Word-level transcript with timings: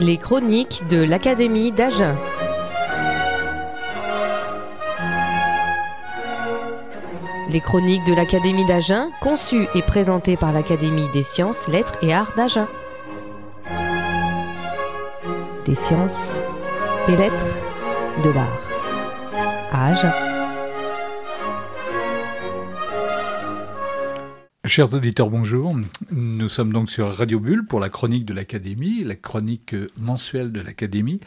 Les 0.00 0.16
chroniques 0.16 0.82
de 0.88 1.02
l'Académie 1.02 1.72
d'Agen. 1.72 2.14
Les 7.50 7.60
chroniques 7.60 8.04
de 8.06 8.14
l'Académie 8.14 8.64
d'Agen, 8.64 9.10
conçues 9.20 9.66
et 9.74 9.82
présentées 9.82 10.38
par 10.38 10.52
l'Académie 10.52 11.08
des 11.12 11.22
sciences, 11.22 11.68
lettres 11.68 11.92
et 12.00 12.14
arts 12.14 12.32
d'Agen. 12.34 12.66
Des 15.66 15.74
sciences, 15.74 16.40
des 17.06 17.16
lettres, 17.16 17.56
de 18.24 18.30
l'art. 18.30 18.60
À 19.70 19.88
Agen. 19.88 20.29
Chers 24.70 24.94
auditeurs, 24.94 25.30
bonjour. 25.30 25.74
Nous 26.12 26.48
sommes 26.48 26.72
donc 26.72 26.92
sur 26.92 27.12
Radio 27.12 27.40
Bulle 27.40 27.66
pour 27.66 27.80
la 27.80 27.88
chronique 27.88 28.24
de 28.24 28.32
l'Académie, 28.32 29.02
la 29.02 29.16
chronique 29.16 29.74
mensuelle 29.98 30.52
de 30.52 30.60
l'Académie, 30.60 31.18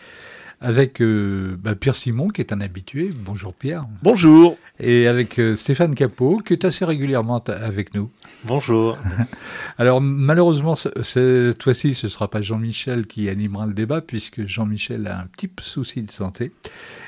avec 0.62 1.02
euh, 1.02 1.58
bah, 1.62 1.76
Pierre 1.76 1.96
Simon, 1.96 2.30
qui 2.30 2.40
est 2.40 2.54
un 2.54 2.62
habitué. 2.62 3.10
Bonjour 3.14 3.54
Pierre. 3.54 3.86
Bonjour. 4.02 4.58
Et 4.80 5.08
avec 5.08 5.40
euh, 5.40 5.58
Stéphane 5.58 5.94
Capot, 5.94 6.38
qui 6.38 6.54
est 6.54 6.64
assez 6.64 6.86
régulièrement 6.86 7.44
avec 7.44 7.94
nous. 7.94 8.10
Bonjour. 8.46 8.98
Alors 9.78 10.00
malheureusement, 10.00 10.78
ce- 10.78 10.88
cette 11.04 11.62
fois-ci, 11.62 11.96
ce 11.96 12.08
ne 12.08 12.12
sera 12.12 12.30
pas 12.30 12.40
Jean-Michel 12.42 13.08
qui 13.08 13.28
animera 13.28 13.66
le 13.66 13.74
débat, 13.74 14.00
puisque 14.00 14.46
Jean-Michel 14.46 15.06
a 15.06 15.20
un 15.20 15.26
petit 15.26 15.50
souci 15.62 16.02
de 16.02 16.12
santé. 16.12 16.54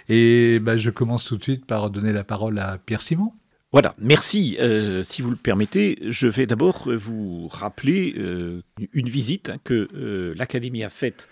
Et 0.10 0.60
bah, 0.60 0.76
je 0.76 0.90
commence 0.90 1.24
tout 1.24 1.38
de 1.38 1.44
suite 1.44 1.66
par 1.66 1.90
donner 1.92 2.12
la 2.12 2.26
parole 2.26 2.60
à 2.60 2.78
Pierre 2.86 3.02
Simon. 3.02 3.32
Voilà, 3.76 3.94
merci. 4.00 4.56
Euh, 4.62 5.04
si 5.04 5.22
vous 5.22 5.30
le 5.30 5.36
permettez, 5.36 5.98
je 6.04 6.30
vais 6.30 6.46
d'abord 6.46 6.90
euh, 6.90 6.96
vous 6.96 7.50
rappeler 7.50 8.14
euh, 8.18 8.62
une 8.94 9.10
visite 9.10 9.50
hein, 9.50 9.58
que 9.66 10.34
l'Académie 10.38 10.86
a 10.86 10.90
faite 10.90 11.28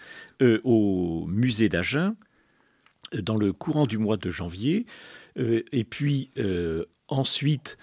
au 0.65 1.25
musée 1.29 1.69
d'Agen 1.69 2.17
dans 3.13 3.37
le 3.37 3.53
courant 3.53 3.87
du 3.87 3.97
mois 3.97 4.17
de 4.17 4.29
janvier. 4.29 4.85
Et 5.37 5.85
puis 5.85 6.31
ensuite, 7.07 7.77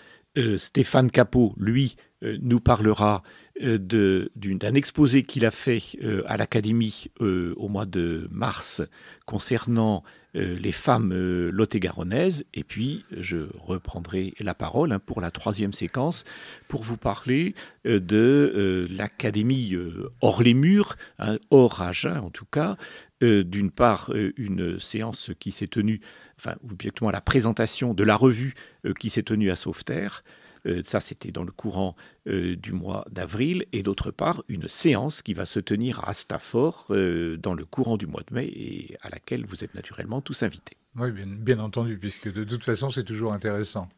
Stéphane 0.59 1.11
Capot, 1.11 1.55
lui, 1.57 1.97
nous 2.21 2.61
parlera 2.61 3.23
d'un 3.61 4.75
exposé 4.75 5.23
qu'il 5.23 5.45
a 5.45 5.51
fait 5.51 5.81
euh, 6.03 6.23
à 6.27 6.37
l'Académie 6.37 7.07
euh, 7.21 7.55
au 7.57 7.69
mois 7.69 7.87
de 7.87 8.29
mars 8.31 8.83
concernant 9.27 10.03
euh, 10.37 10.55
les 10.59 10.73
femmes 10.73 11.13
euh, 11.13 11.51
lot-et-garonnaises. 11.51 12.45
Et 12.55 12.65
puis, 12.65 13.05
je 13.17 13.49
reprendrai 13.59 14.35
la 14.41 14.55
parole 14.55 14.93
hein, 14.93 14.99
pour 14.99 15.21
la 15.21 15.31
troisième 15.31 15.73
séquence 15.73 16.25
pour 16.69 16.83
vous 16.83 16.97
parler 16.97 17.55
euh, 17.87 18.01
de 18.01 18.53
euh, 18.55 18.87
l'Académie 18.91 19.75
euh, 19.75 20.11
hors 20.21 20.43
les 20.43 20.55
murs, 20.55 20.97
hein, 21.19 21.37
hors 21.51 21.83
Agen 21.83 22.19
en 22.19 22.31
tout 22.31 22.47
cas. 22.47 22.77
Euh, 23.23 23.45
D'une 23.45 23.71
part, 23.71 24.11
euh, 24.15 24.33
une 24.39 24.81
séance 24.81 25.31
qui 25.39 25.53
s'est 25.53 25.67
tenue, 25.67 26.01
enfin, 26.39 26.55
ou 26.63 26.75
directement 26.75 27.11
la 27.11 27.21
présentation 27.21 27.93
de 27.93 28.03
la 28.03 28.17
revue 28.17 28.55
euh, 28.87 28.95
qui 28.99 29.11
s'est 29.11 29.25
tenue 29.25 29.51
à 29.51 29.57
Sauveterre. 29.57 30.25
Euh, 30.67 30.83
ça, 30.85 31.01
c'était 31.01 31.33
dans 31.33 31.45
le 31.45 31.53
courant 31.53 31.97
euh, 32.27 32.57
du 32.57 32.73
mois 32.73 33.05
d'avril. 33.11 33.65
Et 33.73 33.83
d'autre 33.83 34.11
part, 34.11 34.43
une 34.49 34.69
séance 34.69 35.23
qui 35.23 35.35
va 35.35 35.47
se 35.47 35.61
tenir 35.61 36.07
à 36.09 36.13
Stafford 36.13 36.87
euh, 36.91 37.37
dans 37.37 37.55
le 37.55 37.65
courant 37.65 37.97
du 37.97 38.07
mois 38.07 38.23
de 38.29 38.35
mai 38.35 38.47
et 38.47 38.97
à 39.03 39.11
laquelle 39.11 39.45
vous 39.47 39.65
êtes 39.65 39.75
naturellement 39.75 40.21
tous 40.21 40.43
invités. 40.43 40.77
Oui, 40.97 41.11
bien, 41.13 41.27
bien 41.27 41.59
entendu, 41.61 41.99
puisque 41.99 42.33
de 42.33 42.45
toute 42.45 42.65
façon, 42.65 42.91
c'est 42.91 43.05
toujours 43.05 43.33
intéressant. 43.33 43.89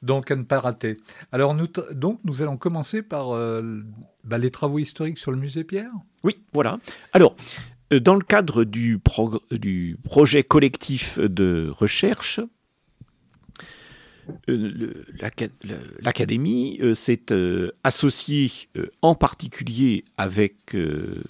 Donc, 0.00 0.30
à 0.30 0.36
ne 0.36 0.44
pas 0.44 0.60
rater. 0.60 0.96
Alors, 1.32 1.54
nous, 1.54 1.66
donc, 1.92 2.20
nous 2.24 2.40
allons 2.40 2.56
commencer 2.56 3.02
par 3.02 3.34
euh, 3.34 3.82
bah, 4.24 4.38
les 4.38 4.50
travaux 4.50 4.78
historiques 4.78 5.18
sur 5.18 5.32
le 5.32 5.36
musée 5.36 5.64
Pierre? 5.64 5.90
Oui, 6.22 6.38
voilà. 6.52 6.78
Alors, 7.12 7.36
dans 7.90 8.14
le 8.14 8.22
cadre 8.22 8.64
du 8.64 8.98
projet 8.98 10.42
collectif 10.42 11.18
de 11.18 11.70
recherche, 11.70 12.38
euh, 12.38 12.44
le- 12.44 12.46
l'aca- 12.46 12.46
le- 13.58 14.17
l'Académie 16.00 16.78
euh, 16.80 16.94
s'est 16.94 17.32
euh, 17.32 17.72
associée 17.84 18.50
euh, 18.76 18.90
en 19.02 19.14
particulier 19.14 20.04
avec 20.16 20.74
euh, 20.74 21.22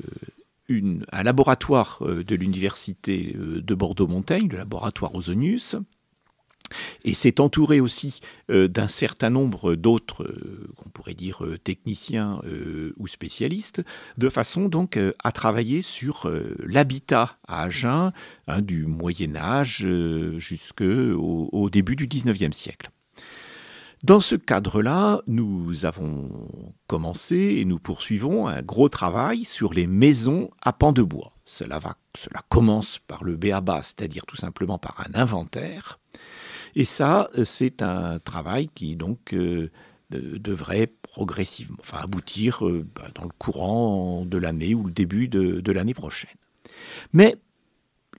un 0.71 1.23
laboratoire 1.23 1.99
euh, 2.03 2.25
de 2.25 2.35
l'Université 2.35 3.35
euh, 3.37 3.61
de 3.63 3.75
Bordeaux-Montaigne, 3.75 4.49
le 4.49 4.59
laboratoire 4.59 5.15
Ozonius, 5.15 5.77
et 7.05 7.15
s'est 7.15 7.41
entouré 7.41 7.81
aussi 7.81 8.21
euh, 8.51 8.69
d'un 8.69 8.89
certain 8.89 9.31
nombre 9.31 9.75
d'autres, 9.75 10.25
euh, 10.25 10.69
qu'on 10.77 10.91
pourrait 10.91 11.15
dire 11.15 11.45
euh, 11.45 11.59
techniciens 11.59 12.41
ou 12.97 13.07
spécialistes, 13.07 13.83
de 14.17 14.29
façon 14.29 14.69
donc 14.69 14.99
à 15.23 15.33
travailler 15.33 15.83
sur 15.83 16.31
l'habitat 16.65 17.39
à 17.47 17.65
Agen 17.65 18.13
hein, 18.47 18.63
du 18.63 18.87
Moyen 18.87 19.37
Âge 19.37 19.87
jusqu'au 20.37 21.49
au 21.53 21.71
début 21.71 21.97
du 21.97 22.07
XIXe 22.07 22.57
siècle. 22.57 22.91
Dans 24.05 24.21
ce 24.21 24.37
cadre-là, 24.37 25.23
nous 25.27 25.85
avons 25.85 26.31
commencé 26.87 27.57
et 27.59 27.65
nous 27.65 27.81
poursuivons 27.81 28.47
un 28.47 28.63
gros 28.63 28.89
travail 28.89 29.43
sur 29.43 29.75
les 29.75 29.89
maisons 29.89 30.51
à 30.63 30.73
pans 30.73 30.93
de 30.93 31.03
bois. 31.03 31.33
Cela, 31.45 31.79
va, 31.79 31.97
cela 32.17 32.43
commence 32.49 33.01
par 33.01 33.25
le 33.25 33.37
BABA, 33.37 33.83
c'est-à-dire 33.83 34.25
tout 34.25 34.37
simplement 34.37 34.79
par 34.79 35.05
un 35.05 35.19
inventaire. 35.19 35.99
Et 36.79 36.85
ça, 36.85 37.29
euh, 37.37 37.43
c'est 37.43 37.83
un 37.83 38.21
travail 38.21 38.71
qui 38.73 38.95
donc 38.95 39.35
euh, 39.35 39.69
de- 40.11 40.39
devrait 40.39 40.87
progressivement, 41.03 41.77
enfin 41.81 41.99
aboutir 41.99 42.65
euh, 42.65 42.87
bah, 42.95 43.09
dans 43.17 43.25
le 43.25 43.33
courant 43.37 44.25
de 44.25 44.39
l'année 44.39 44.77
ou 44.77 44.85
le 44.85 44.93
début 44.93 45.27
de, 45.27 45.73
l'année 45.73 45.93
prochaine. 45.93 46.37
Mais 47.13 47.37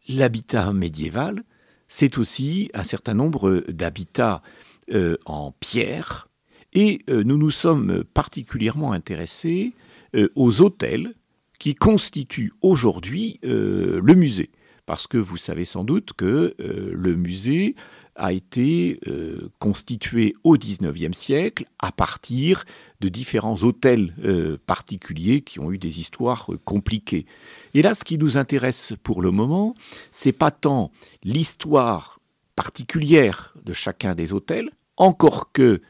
l'habitat 0.09 0.73
médiéval, 0.73 1.43
c'est 1.87 2.17
aussi 2.17 2.69
un 2.73 2.83
certain 2.83 3.13
nombre 3.13 3.63
d'habitats 3.69 4.41
euh, 4.91 5.15
en 5.25 5.53
pierre, 5.53 6.27
et 6.73 6.99
euh, 7.09 7.23
nous 7.23 7.37
nous 7.37 7.51
sommes 7.51 8.03
particulièrement 8.13 8.91
intéressés 8.91 9.73
euh, 10.15 10.27
aux 10.35 10.61
hôtels 10.61 11.15
qui 11.59 11.75
constituent 11.75 12.51
aujourd'hui 12.61 13.39
euh, 13.45 14.01
le 14.03 14.15
musée. 14.15 14.49
Parce 14.85 15.07
que 15.07 15.17
vous 15.17 15.37
savez 15.37 15.65
sans 15.65 15.83
doute 15.83 16.13
que 16.13 16.55
euh, 16.59 16.91
le 16.93 17.15
musée 17.15 17.75
a 18.19 18.33
été 18.33 18.99
euh, 19.07 19.49
constitué 19.59 20.33
au 20.43 20.57
XIXe 20.57 21.17
siècle 21.17 21.65
à 21.79 21.91
partir 21.91 22.65
de 22.99 23.09
différents 23.09 23.63
hôtels 23.63 24.13
euh, 24.23 24.57
particuliers 24.67 25.41
qui 25.41 25.59
ont 25.59 25.71
eu 25.71 25.77
des 25.77 25.99
histoires 25.99 26.51
euh, 26.51 26.59
compliquées. 26.65 27.25
Et 27.73 27.81
là, 27.81 27.95
ce 27.95 28.03
qui 28.03 28.17
nous 28.17 28.37
intéresse 28.37 28.93
pour 29.03 29.21
le 29.21 29.31
moment, 29.31 29.73
c'est 30.11 30.33
pas 30.33 30.51
tant 30.51 30.91
l'histoire 31.23 32.19
particulière 32.55 33.55
de 33.63 33.73
chacun 33.73 34.15
des 34.15 34.33
hôtels, 34.33 34.69
encore 34.97 35.51
que 35.53 35.81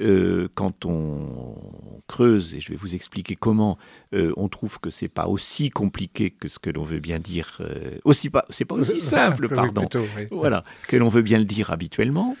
euh, 0.00 0.48
quand 0.54 0.84
on 0.84 1.56
creuse, 2.06 2.54
et 2.54 2.60
je 2.60 2.70
vais 2.70 2.76
vous 2.76 2.94
expliquer 2.94 3.34
comment, 3.36 3.78
euh, 4.14 4.32
on 4.36 4.48
trouve 4.48 4.78
que 4.80 4.90
c'est 4.90 5.08
pas 5.08 5.26
aussi 5.26 5.70
compliqué 5.70 6.30
que 6.30 6.48
ce 6.48 6.58
que 6.58 6.70
l'on 6.70 6.84
veut 6.84 7.00
bien 7.00 7.18
dire, 7.18 7.58
euh, 7.60 7.98
aussi 8.04 8.30
pas, 8.30 8.44
c'est 8.50 8.64
pas 8.64 8.76
aussi 8.76 9.00
simple, 9.40 9.48
pardon, 9.48 9.82
plutôt, 9.82 10.06
oui. 10.16 10.26
voilà, 10.30 10.64
que 10.86 10.96
l'on 10.96 11.08
veut 11.08 11.22
bien 11.22 11.38
le 11.38 11.44
dire 11.44 11.70
habituellement. 11.70 12.36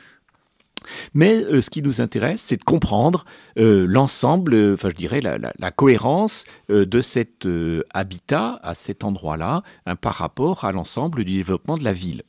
Mais 1.12 1.34
euh, 1.42 1.60
ce 1.60 1.70
qui 1.70 1.82
nous 1.82 2.00
intéresse, 2.00 2.40
c'est 2.40 2.56
de 2.56 2.64
comprendre 2.64 3.24
euh, 3.58 3.84
l'ensemble, 3.88 4.54
euh, 4.54 4.74
enfin 4.74 4.88
je 4.90 4.94
dirais 4.94 5.20
la, 5.20 5.36
la- 5.36 5.52
la 5.58 5.70
cohérence 5.72 6.44
de 6.68 7.00
cet 7.00 7.46
habitat 7.92 8.60
à 8.62 8.74
cet 8.76 9.02
endroit-là 9.04 9.62
hein, 9.86 9.96
par 9.96 10.14
rapport 10.14 10.64
à 10.64 10.70
l'ensemble 10.72 11.24
du 11.24 11.32
développement 11.36 11.76
de 11.76 11.84
la 11.84 11.92
ville. 11.92 12.22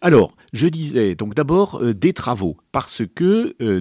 Alors, 0.00 0.36
je 0.52 0.68
disais 0.68 1.14
donc 1.14 1.34
d'abord 1.34 1.82
euh, 1.82 1.94
des 1.94 2.12
travaux, 2.12 2.56
parce 2.72 3.02
que 3.14 3.56
euh, 3.60 3.80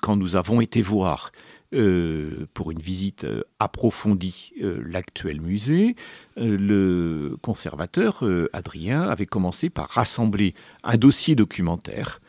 quand 0.00 0.16
nous 0.16 0.36
avons 0.36 0.60
été 0.60 0.82
voir 0.82 1.32
euh, 1.74 2.46
pour 2.54 2.70
une 2.70 2.78
visite 2.78 3.26
approfondie 3.58 4.52
l'actuel 4.60 5.40
musée, 5.40 5.96
le 6.36 7.36
conservateur 7.42 8.22
Adrien 8.52 9.02
avait 9.02 9.26
commencé 9.26 9.68
par 9.68 9.88
rassembler 9.88 10.54
un 10.84 10.96
dossier 10.96 11.34
documentaire 11.34 12.20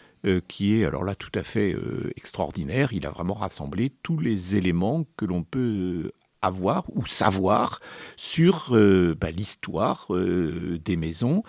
qui 0.47 0.75
est 0.75 0.85
alors 0.85 1.03
là 1.03 1.13
tout 1.13 1.31
à 1.35 1.43
fait 1.43 1.75
extraordinaire. 2.15 2.91
Il 2.91 3.05
a 3.05 3.11
vraiment 3.11 3.35
rassemblé 3.35 3.91
tous 4.01 4.17
les 4.19 4.55
éléments 4.55 5.05
que 5.15 5.25
l'on 5.25 5.43
peut 5.43 6.11
avoir 6.41 6.85
ou 6.95 7.05
savoir 7.05 7.79
sur 8.17 8.75
bah, 9.19 9.31
l'histoire 9.31 10.07
des 10.09 10.97
maisons, 10.97 11.43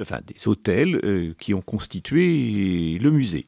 enfin 0.00 0.20
des 0.26 0.48
hôtels 0.48 1.00
euh, 1.04 1.34
qui 1.38 1.54
ont 1.54 1.62
constitué 1.62 2.98
le 2.98 3.10
musée. 3.10 3.46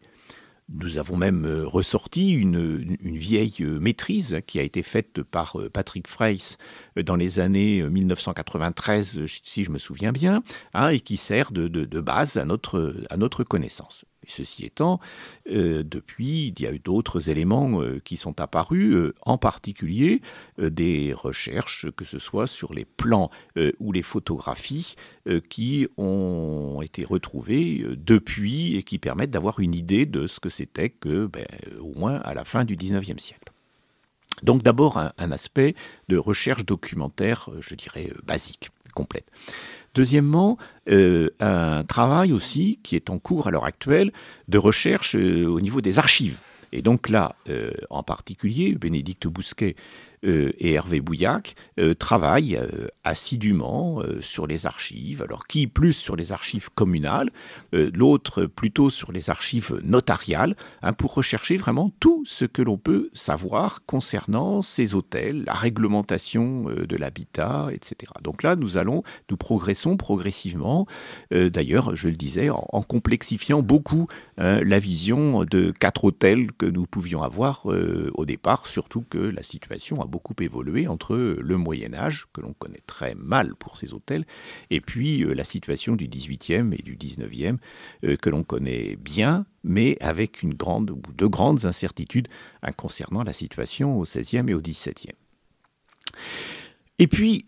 Nous 0.68 0.98
avons 0.98 1.16
même 1.16 1.44
euh, 1.44 1.66
ressorti 1.66 2.32
une, 2.32 2.96
vieille 3.02 3.56
euh, 3.60 3.78
maîtrise 3.78 4.40
qui 4.46 4.58
a 4.58 4.62
été 4.62 4.82
faite 4.82 5.22
par 5.22 5.56
Patrick 5.72 6.08
Freys 6.08 6.56
dans 6.96 7.16
les 7.16 7.40
années 7.40 7.80
euh, 7.80 7.90
1993, 7.90 9.18
euh, 9.18 9.26
si 9.26 9.64
je 9.64 9.70
me 9.70 9.78
souviens 9.78 10.12
bien, 10.12 10.42
hein, 10.72 10.88
et 10.88 11.00
qui 11.00 11.16
sert 11.16 11.52
de, 11.52 11.68
base 12.00 12.38
à 12.38 12.44
notre 12.44 13.44
connaissance. 13.44 14.04
Ceci 14.26 14.64
étant, 14.64 15.00
euh, 15.50 15.82
depuis, 15.84 16.48
il 16.48 16.60
y 16.60 16.66
a 16.66 16.72
eu 16.72 16.78
d'autres 16.78 17.30
éléments 17.30 17.82
euh, 17.82 18.00
qui 18.04 18.16
sont 18.16 18.40
apparus, 18.40 18.94
euh, 18.94 19.14
en 19.22 19.38
particulier 19.38 20.20
des 20.58 21.12
recherches, 21.12 21.86
que 21.96 22.04
ce 22.04 22.18
soit 22.18 22.46
sur 22.46 22.72
les 22.74 22.84
plans 22.84 23.30
ou 23.80 23.92
les 23.92 24.02
photographies, 24.02 24.94
qui 25.48 25.88
ont 25.96 26.80
été 26.82 27.04
retrouvées 27.04 27.84
depuis 27.96 28.76
et 28.76 28.82
qui 28.82 28.98
permettent 28.98 29.30
d'avoir 29.30 29.60
une 29.60 29.74
idée 29.74 30.06
de 30.06 30.26
ce 30.26 30.40
que 30.40 30.48
c'était 30.48 30.90
que, 30.90 31.26
ben, 31.26 31.46
au 31.80 31.94
moins 31.94 32.16
à 32.20 32.34
la 32.34 32.44
fin 32.44 32.64
du 32.64 32.76
XIXe 32.76 33.22
siècle. 33.22 33.52
Donc 34.42 34.62
d'abord 34.62 34.98
un, 34.98 35.12
un, 35.18 35.32
aspect 35.32 35.74
de 36.08 36.16
recherche 36.16 36.64
documentaire, 36.64 37.48
je 37.60 37.74
dirais, 37.74 38.12
basique, 38.24 38.70
complète. 38.94 39.26
Deuxièmement, 39.94 40.56
euh, 40.88 41.28
un 41.40 41.84
travail 41.84 42.32
aussi 42.32 42.78
qui 42.82 42.96
est 42.96 43.10
en 43.10 43.18
cours 43.18 43.46
à 43.46 43.50
l'heure 43.50 43.66
actuelle 43.66 44.12
de 44.48 44.58
recherche 44.58 45.16
euh, 45.16 45.46
au 45.46 45.60
niveau 45.60 45.80
des 45.80 45.98
archives. 45.98 46.38
Et 46.72 46.80
donc 46.80 47.10
là, 47.10 47.36
euh, 47.48 47.72
en 47.90 48.02
particulier, 48.02 48.74
Bénédicte 48.74 49.26
Bousquet 49.26 49.76
et 50.22 50.72
Hervé 50.72 51.00
Bouillac 51.00 51.54
euh, 51.78 51.94
travaillent 51.94 52.56
euh, 52.56 52.88
assidûment 53.04 54.02
sur 54.20 54.46
les 54.46 54.66
archives. 54.66 55.22
Alors 55.22 55.46
qui 55.46 55.66
plus 55.66 55.92
sur 55.92 56.16
les 56.16 56.32
archives 56.32 56.70
communales, 56.74 57.30
l'autre 57.72 58.46
plutôt 58.46 58.90
sur 58.90 59.12
les 59.12 59.30
archives 59.30 59.80
notariales, 59.82 60.56
hein, 60.82 60.92
pour 60.92 61.14
rechercher 61.14 61.56
vraiment 61.56 61.90
tout 62.00 62.22
ce 62.26 62.44
que 62.44 62.62
l'on 62.62 62.78
peut 62.78 63.10
savoir 63.12 63.84
concernant 63.86 64.62
ces 64.62 64.94
hôtels, 64.94 65.44
la 65.44 65.54
réglementation 65.54 66.64
de 66.64 66.96
l'habitat, 66.96 67.68
etc. 67.72 68.12
Donc 68.22 68.42
là, 68.42 68.56
nous 68.56 68.76
allons, 68.76 69.02
nous 69.30 69.36
progressons 69.36 69.96
progressivement. 69.96 70.86
D'ailleurs, 71.30 71.96
je 71.96 72.08
le 72.08 72.14
disais, 72.14 72.50
en, 72.50 72.82
complexifiant 72.82 73.62
beaucoup 73.62 74.06
hein, 74.38 74.60
la 74.62 74.78
vision 74.78 75.44
de 75.44 75.70
quatre 75.70 76.04
hôtels 76.04 76.52
que 76.52 76.66
nous 76.66 76.86
pouvions 76.86 77.22
avoir 77.22 77.66
au 77.66 78.24
départ, 78.24 78.66
surtout 78.66 79.04
que 79.08 79.18
la 79.18 79.42
situation 79.42 80.00
a 80.02 80.06
beaucoup 80.12 80.34
évolué 80.40 80.86
entre 80.86 81.16
le 81.16 81.56
Moyen 81.56 81.94
Âge, 81.94 82.26
que 82.32 82.42
l'on 82.42 82.52
connaît 82.52 82.82
très 82.86 83.14
mal 83.14 83.56
pour 83.56 83.78
ces 83.78 83.94
hôtels, 83.94 84.26
et 84.70 84.80
puis 84.80 85.24
euh, 85.24 85.34
la 85.34 85.42
situation 85.42 85.96
du 85.96 86.06
XVIIIe 86.06 86.70
et 86.78 86.82
du 86.82 86.96
XIXe, 86.96 87.58
euh, 88.04 88.16
que 88.16 88.30
l'on 88.30 88.44
connaît 88.44 88.96
bien, 88.96 89.46
mais 89.64 89.96
avec 90.00 90.42
une 90.42 90.54
grande 90.54 90.90
ou 90.90 91.00
de 91.16 91.26
grandes 91.26 91.64
incertitudes 91.64 92.28
hein, 92.62 92.72
concernant 92.72 93.24
la 93.24 93.32
situation 93.32 93.98
au 93.98 94.02
XVIe 94.02 94.44
et 94.48 94.54
au 94.54 94.60
XVIIe. 94.60 95.16
Et 96.98 97.06
puis, 97.06 97.46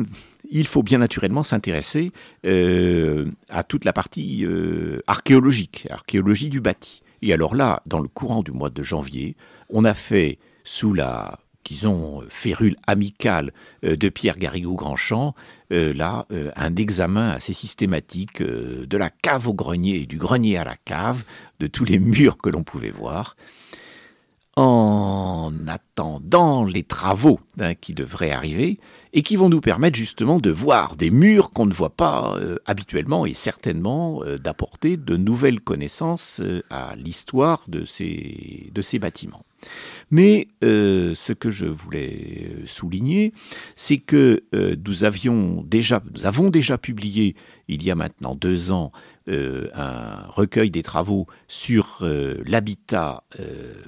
il 0.50 0.66
faut 0.66 0.84
bien 0.84 0.98
naturellement 0.98 1.42
s'intéresser 1.42 2.12
euh, 2.46 3.30
à 3.50 3.64
toute 3.64 3.84
la 3.84 3.92
partie 3.92 4.46
archéologique, 5.08 5.88
archéologie 5.90 6.48
du 6.48 6.60
bâti. 6.60 7.02
Et 7.22 7.32
alors 7.32 7.54
là, 7.54 7.82
dans 7.86 8.00
le 8.00 8.08
courant 8.08 8.42
du 8.42 8.52
mois 8.52 8.70
de 8.70 8.82
janvier, 8.82 9.36
on 9.68 9.84
a 9.84 9.94
fait, 9.94 10.38
sous 10.62 10.94
la 10.94 11.40
disons, 11.64 12.22
férule 12.28 12.76
amicale 12.86 13.52
euh, 13.84 13.96
de 13.96 14.08
Pierre 14.08 14.38
Garrigou-Grandchamp, 14.38 15.34
euh, 15.72 15.92
là, 15.94 16.26
euh, 16.30 16.50
un 16.56 16.76
examen 16.76 17.30
assez 17.30 17.52
systématique 17.52 18.42
de 18.42 18.96
la 18.96 19.10
cave 19.10 19.48
au 19.48 19.54
grenier 19.54 20.02
et 20.02 20.06
du 20.06 20.18
grenier 20.18 20.56
à 20.58 20.64
la 20.64 20.76
cave, 20.76 21.24
de 21.60 21.66
tous 21.66 21.84
les 21.84 21.98
murs 21.98 22.38
que 22.38 22.50
l'on 22.50 22.62
pouvait 22.62 22.90
voir, 22.90 23.36
en 24.56 25.50
attendant 25.66 26.64
les 26.64 26.84
travaux 26.84 27.40
hein, 27.58 27.74
qui 27.74 27.92
devraient 27.92 28.30
arriver 28.30 28.78
et 29.12 29.22
qui 29.22 29.34
vont 29.34 29.48
nous 29.48 29.60
permettre 29.60 29.96
justement 29.96 30.38
de 30.38 30.50
voir 30.50 30.96
des 30.96 31.10
murs 31.10 31.50
qu'on 31.50 31.66
ne 31.66 31.72
voit 31.72 31.96
pas 31.96 32.38
habituellement 32.66 33.26
et 33.26 33.34
certainement 33.34 34.22
d'apporter 34.42 34.96
de 34.96 35.16
nouvelles 35.16 35.60
connaissances 35.60 36.40
à 36.70 36.94
l'histoire 36.96 37.62
de 37.68 37.84
ces 37.84 38.98
bâtiments. 39.00 39.44
Mais 40.10 40.48
euh, 40.62 41.14
ce 41.14 41.32
que 41.32 41.50
je 41.50 41.66
voulais 41.66 42.48
euh, 42.48 42.66
souligner, 42.66 43.32
c'est 43.74 43.98
que 43.98 44.44
euh, 44.54 44.76
nous, 44.86 45.04
avons 45.04 46.50
déjà 46.50 46.78
publié, 46.78 47.34
il 47.68 47.82
y 47.82 47.90
a 47.90 47.94
maintenant 47.94 48.34
deux 48.34 48.72
ans, 48.72 48.92
un 49.26 50.26
recueil 50.28 50.70
des 50.70 50.82
travaux 50.82 51.26
sur 51.48 52.02
l'habitat 52.02 53.24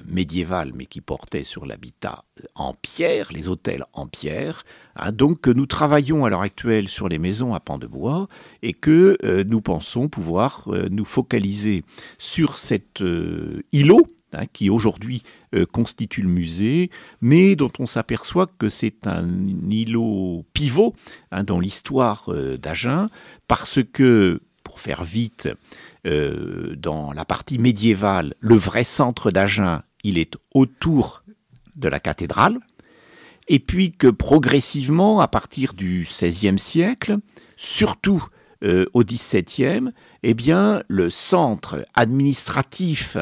médiéval, 0.07 0.71
mais 0.73 0.87
qui 0.87 0.99
portait 0.99 1.43
sur 1.43 1.67
l'habitat 1.67 2.23
en 2.55 2.73
pierre, 2.73 3.31
les 3.31 3.47
hôtels 3.47 3.85
en 3.93 4.07
pierre. 4.07 4.63
Hein. 4.95 5.11
donc 5.11 5.47
nous 5.47 5.67
travaillons 5.67 6.25
à 6.25 6.31
l'heure 6.31 6.41
actuelle 6.41 6.87
sur 6.87 7.07
les 7.07 7.19
maisons 7.19 7.53
à 7.53 7.59
pans 7.59 7.77
de 7.77 7.85
bois 7.85 8.27
et 8.63 8.73
que 8.73 9.15
nous 9.43 9.61
pensons 9.61 10.09
pouvoir 10.09 10.71
nous 10.89 11.05
focaliser 11.05 11.83
sur 12.17 12.57
cet 12.57 13.03
îlot 13.71 14.07
Hein, 14.33 14.45
qui 14.51 14.69
aujourd'hui 14.69 15.23
euh, 15.55 15.65
constitue 15.65 16.21
le 16.21 16.27
musée, 16.27 16.91
mais 17.21 17.55
dont 17.55 17.71
on 17.79 17.85
s'aperçoit 17.85 18.47
que 18.59 18.67
c'est 18.67 19.07
un 19.07 19.25
îlot 19.69 20.43
pivot 20.51 20.93
hein, 21.31 21.45
dans 21.45 21.61
l'histoire 21.61 22.25
euh, 22.27 22.57
d'Agen, 22.57 23.07
parce 23.47 23.79
que, 23.93 24.41
pour 24.65 24.81
faire 24.81 25.05
vite, 25.05 25.47
euh, 26.05 26.75
dans 26.75 27.13
la 27.13 27.23
partie 27.23 27.57
médiévale, 27.57 28.33
le 28.41 28.55
vrai 28.55 28.83
centre 28.83 29.31
d'Agen, 29.31 29.81
il 30.03 30.17
est 30.17 30.35
autour 30.53 31.23
de 31.77 31.87
la 31.87 32.01
cathédrale, 32.01 32.59
et 33.47 33.59
puis 33.59 33.93
que 33.93 34.07
progressivement, 34.07 35.21
à 35.21 35.29
partir 35.29 35.73
du 35.73 36.01
XVIe 36.01 36.59
siècle, 36.59 37.19
surtout 37.55 38.27
au 38.63 39.03
XVIIe, 39.03 39.91
eh 40.23 40.33
bien, 40.33 40.81
le 40.87 41.09
centre 41.09 41.85
administratif 41.93 43.17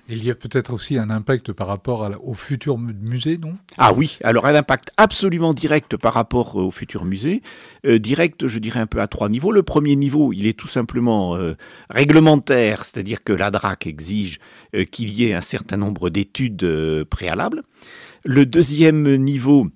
Il 0.08 0.23
y 0.23 0.30
a 0.30 0.34
peut-être 0.34 0.75
aussi 0.75 0.99
un 0.99 1.08
impact 1.08 1.52
par 1.52 1.66
rapport 1.66 2.11
au 2.23 2.34
futur 2.34 2.76
musée, 2.76 3.38
non? 3.38 3.56
Ah 3.78 3.94
oui, 3.94 4.18
alors 4.23 4.44
un 4.44 4.54
impact 4.54 4.90
absolument 4.99 5.54
direct 5.54 5.96
par 5.96 6.12
rapport 6.12 6.56
au 6.56 6.70
futur 6.70 7.06
musée. 7.06 7.40
Euh, 7.87 7.99
direct, 7.99 8.46
je 8.46 8.58
dirais 8.58 8.80
un 8.80 8.87
peu 8.87 9.00
à 9.00 9.08
trois 9.08 9.30
niveaux. 9.30 9.50
Le 9.50 9.62
premier 9.62 9.96
niveau, 9.96 10.34
il 10.34 10.46
est 10.46 10.58
tout 10.58 10.68
simplement 10.68 11.37
euh, 11.37 11.54
réglementaire, 11.88 12.84
c'est-à-dire 12.84 13.25
que 13.25 13.32
la 13.32 13.50
DRAC 13.50 13.87
exige 13.87 14.40
euh, 14.75 14.84
qu'il 14.84 15.11
y 15.11 15.25
ait 15.25 15.32
un 15.32 15.40
certain 15.40 15.78
nombre 15.78 16.11
d'études 16.11 17.04
préalables. 17.08 17.62
Le 18.25 18.44
deuxième 18.44 19.16
niveau, 19.16 19.68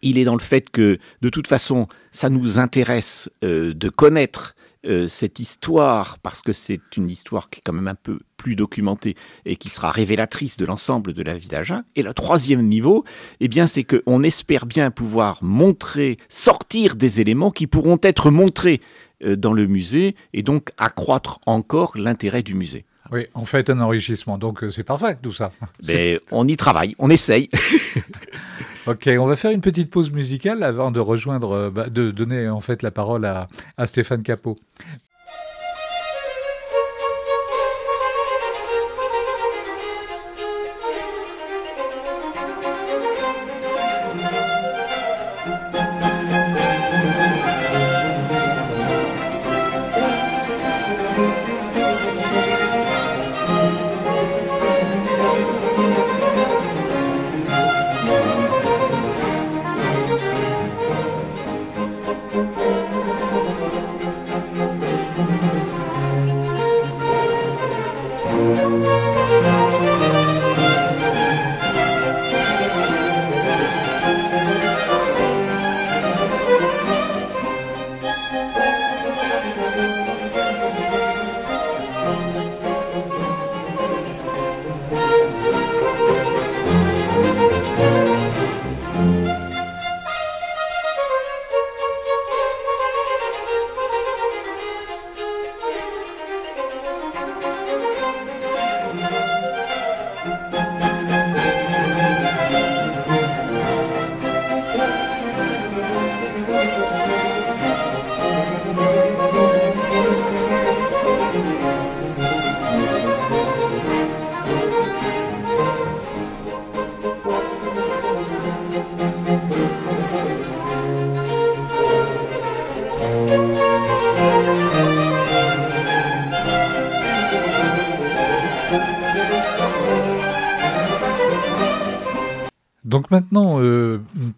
il 0.00 0.16
est 0.16 0.24
dans 0.24 0.36
le 0.36 0.40
fait 0.40 0.70
que, 0.70 0.98
de 1.22 1.28
toute 1.28 1.48
façon, 1.48 1.88
ça 2.12 2.30
nous 2.30 2.60
intéresse 2.60 3.30
de 3.42 3.88
connaître 3.88 4.54
euh, 4.86 5.08
cette 5.08 5.38
histoire, 5.40 6.18
parce 6.20 6.40
que 6.40 6.54
c'est 6.54 6.80
une 6.96 7.10
histoire 7.10 7.50
qui 7.50 7.58
est 7.58 7.62
quand 7.62 7.74
même 7.74 7.88
un 7.88 7.94
peu 7.94 8.18
plus 8.38 8.56
documentée 8.56 9.14
et 9.44 9.56
qui 9.56 9.68
sera 9.68 9.90
révélatrice 9.90 10.56
de 10.56 10.64
l'ensemble 10.64 11.12
de 11.12 11.22
la 11.22 11.36
vie 11.36 11.48
d'Agen. 11.48 11.82
Et 11.96 12.02
le 12.02 12.14
troisième 12.14 12.62
niveau, 12.62 13.04
eh 13.40 13.48
bien, 13.48 13.66
c'est 13.66 13.84
qu'on 13.84 14.22
espère 14.22 14.64
bien 14.64 14.90
pouvoir 14.90 15.44
montrer, 15.44 16.16
sortir 16.30 16.96
des 16.96 17.20
éléments 17.20 17.50
qui 17.50 17.66
pourront 17.66 17.98
être 18.02 18.30
montrés 18.30 18.80
euh, 19.22 19.36
dans 19.36 19.52
le 19.52 19.66
musée 19.66 20.16
et 20.32 20.42
donc 20.42 20.70
accroître 20.78 21.40
encore 21.44 21.98
l'intérêt 21.98 22.42
du 22.42 22.54
musée. 22.54 22.86
Oui, 23.12 23.26
en 23.34 23.44
fait, 23.44 23.70
un 23.70 23.80
enrichissement. 23.80 24.38
Donc, 24.38 24.62
euh, 24.62 24.70
c'est 24.70 24.84
parfait, 24.84 25.16
tout 25.20 25.32
ça. 25.32 25.50
Mais 25.86 26.20
on 26.30 26.46
y 26.46 26.56
travaille, 26.56 26.94
on 26.98 27.10
essaye. 27.10 27.50
ok, 28.86 29.10
on 29.18 29.26
va 29.26 29.36
faire 29.36 29.50
une 29.50 29.60
petite 29.60 29.90
pause 29.90 30.10
musicale 30.10 30.62
avant 30.62 30.90
de 30.90 31.00
rejoindre, 31.00 31.52
euh, 31.52 31.70
bah, 31.70 31.88
de 31.88 32.10
donner 32.10 32.48
en 32.48 32.60
fait 32.60 32.82
la 32.82 32.90
parole 32.90 33.24
à, 33.24 33.48
à 33.76 33.86
Stéphane 33.86 34.22
Capot. 34.22 34.56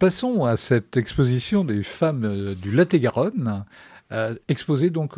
Passons 0.02 0.44
à 0.44 0.56
cette 0.56 0.96
exposition 0.96 1.62
des 1.62 1.84
femmes 1.84 2.24
euh, 2.24 2.56
du 2.56 2.72
Lot-et-Garonne, 2.72 3.64
euh, 4.10 4.34
exposée 4.48 4.90
donc 4.90 5.12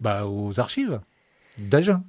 bah, 0.00 0.26
aux 0.26 0.58
archives 0.58 1.00
d'Agen. 1.56 2.02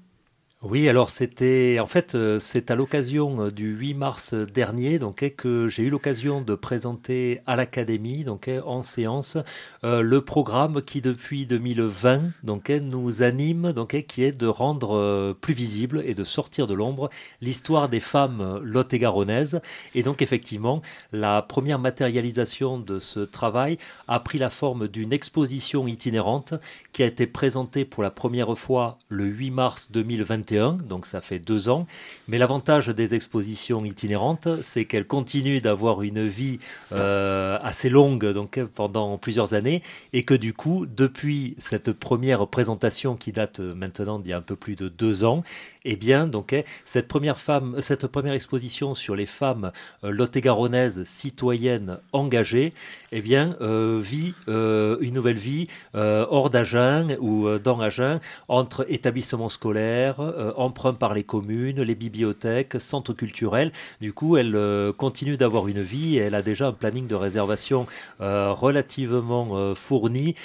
Oui, 0.62 0.90
alors 0.90 1.10
c'était 1.12 1.78
en 1.80 1.86
fait 1.86 2.16
euh, 2.16 2.40
c'est 2.40 2.72
à 2.72 2.76
l'occasion 2.76 3.40
euh, 3.40 3.52
du 3.52 3.76
8 3.76 3.94
mars 3.94 4.34
dernier 4.34 4.98
donc 5.00 5.22
eh, 5.22 5.30
que 5.30 5.68
j'ai 5.68 5.84
eu 5.84 5.90
l'occasion 5.90 6.42
de 6.42 6.56
présenter 6.56 7.42
à 7.46 7.56
l'académie 7.56 8.24
donc 8.24 8.48
eh, 8.48 8.62
en 8.62 8.82
séance 8.82 9.38
euh, 9.84 10.02
le 10.02 10.22
programme 10.22 10.82
qui 10.82 11.02
depuis 11.02 11.46
2020 11.46 12.32
donc 12.44 12.70
eh, 12.72 12.80
nous 12.80 13.22
anime 13.22 13.74
donc 13.74 14.02
qui 14.08 14.24
est 14.24 14.32
de 14.32 14.48
rendre 14.48 15.34
plus 15.40 15.54
visible 15.54 16.02
et 16.06 16.16
de 16.16 16.24
sortir 16.24 16.68
de 16.68 16.74
l'ombre 16.74 17.10
l'histoire 17.42 17.90
des 17.90 18.00
femmes 18.00 18.60
lot-et-garonnaises. 18.64 19.62
Et 19.94 20.04
donc 20.04 20.22
effectivement 20.22 20.82
la 21.12 21.42
première 21.42 21.80
matérialisation 21.80 22.80
de 22.80 23.00
ce 23.00 23.20
travail 23.20 23.78
a 24.08 24.20
pris 24.20 24.40
la 24.40 24.50
forme 24.50 24.88
d'une 24.88 25.14
exposition 25.14 25.86
itinérante 25.88 26.56
qui 26.92 27.04
a 27.04 27.06
été 27.06 27.28
présentée 27.28 27.86
pour 27.86 28.02
la 28.02 28.10
première 28.10 28.58
fois 28.58 28.98
le 29.10 29.26
8 29.26 29.52
mars 29.52 29.92
2021 29.92 30.45
donc 30.52 31.06
ça 31.06 31.22
fait 31.22 31.40
deux 31.40 31.70
ans. 31.70 31.88
Mais 32.28 32.38
l'avantage 32.38 32.88
des 32.88 33.14
expositions 33.14 33.84
itinérantes, 33.86 34.48
c'est 34.62 34.86
qu'elles 34.86 35.08
continuent 35.08 35.62
d'avoir 35.62 36.02
une 36.02 36.26
vie 36.26 36.60
euh, 36.92 37.58
assez 37.62 37.90
longue, 37.90 38.26
donc 38.32 38.60
pendant 38.74 39.18
plusieurs 39.18 39.54
années, 39.54 39.82
et 40.14 40.24
que 40.24 40.34
du 40.34 40.54
coup, 40.54 40.86
depuis 40.86 41.56
cette 41.58 41.92
première 41.92 42.48
présentation 42.48 43.16
qui 43.16 43.32
date 43.32 43.60
maintenant 43.60 44.20
d'il 44.20 44.30
y 44.30 44.34
a 44.34 44.38
un 44.38 44.42
peu 44.42 44.56
plus 44.56 44.76
de 44.76 44.90
deux 44.90 45.24
ans, 45.24 45.44
eh 45.86 45.96
bien, 45.96 46.26
donc, 46.28 46.52
eh, 46.52 46.66
cette 46.84 47.08
première 47.08 47.38
femme, 47.38 47.76
cette 47.80 48.08
première 48.08 48.34
exposition 48.34 48.96
sur 48.96 49.16
les 49.16 49.28
femmes 49.28 49.72
euh, 50.04 50.10
lot-et-garonnaises 50.10 51.04
citoyennes 51.04 52.00
engagées, 52.12 52.74
eh 53.12 53.22
bien, 53.22 53.56
euh, 53.62 54.00
vit 54.02 54.34
euh, 54.48 54.98
une 55.00 55.14
nouvelle 55.14 55.38
vie 55.38 55.68
hors 55.94 56.50
d'Agen 56.50 57.16
ou 57.20 57.48
dans 57.60 57.80
Agen, 57.80 58.20
entre 58.48 58.86
établissements 58.90 59.50
scolaires, 59.50 60.20
emprunts 60.58 60.94
par 60.94 61.14
les 61.14 61.24
communes, 61.24 61.82
les 61.82 61.96
bibliothèques, 61.96 62.76
centres 62.80 63.14
culturels. 63.14 63.72
Du 64.02 64.12
coup, 64.12 64.38
elle 64.38 64.58
continue 64.98 65.38
d'avoir 65.38 65.68
une 65.68 65.82
vie 65.82 66.18
et 66.18 66.22
elle 66.22 66.36
a 66.36 66.42
déjà 66.42 66.68
un 66.68 66.72
planning 66.74 67.08
de 67.08 67.16
réservation 67.16 67.86
relativement 68.20 69.76
fourni 69.76 70.36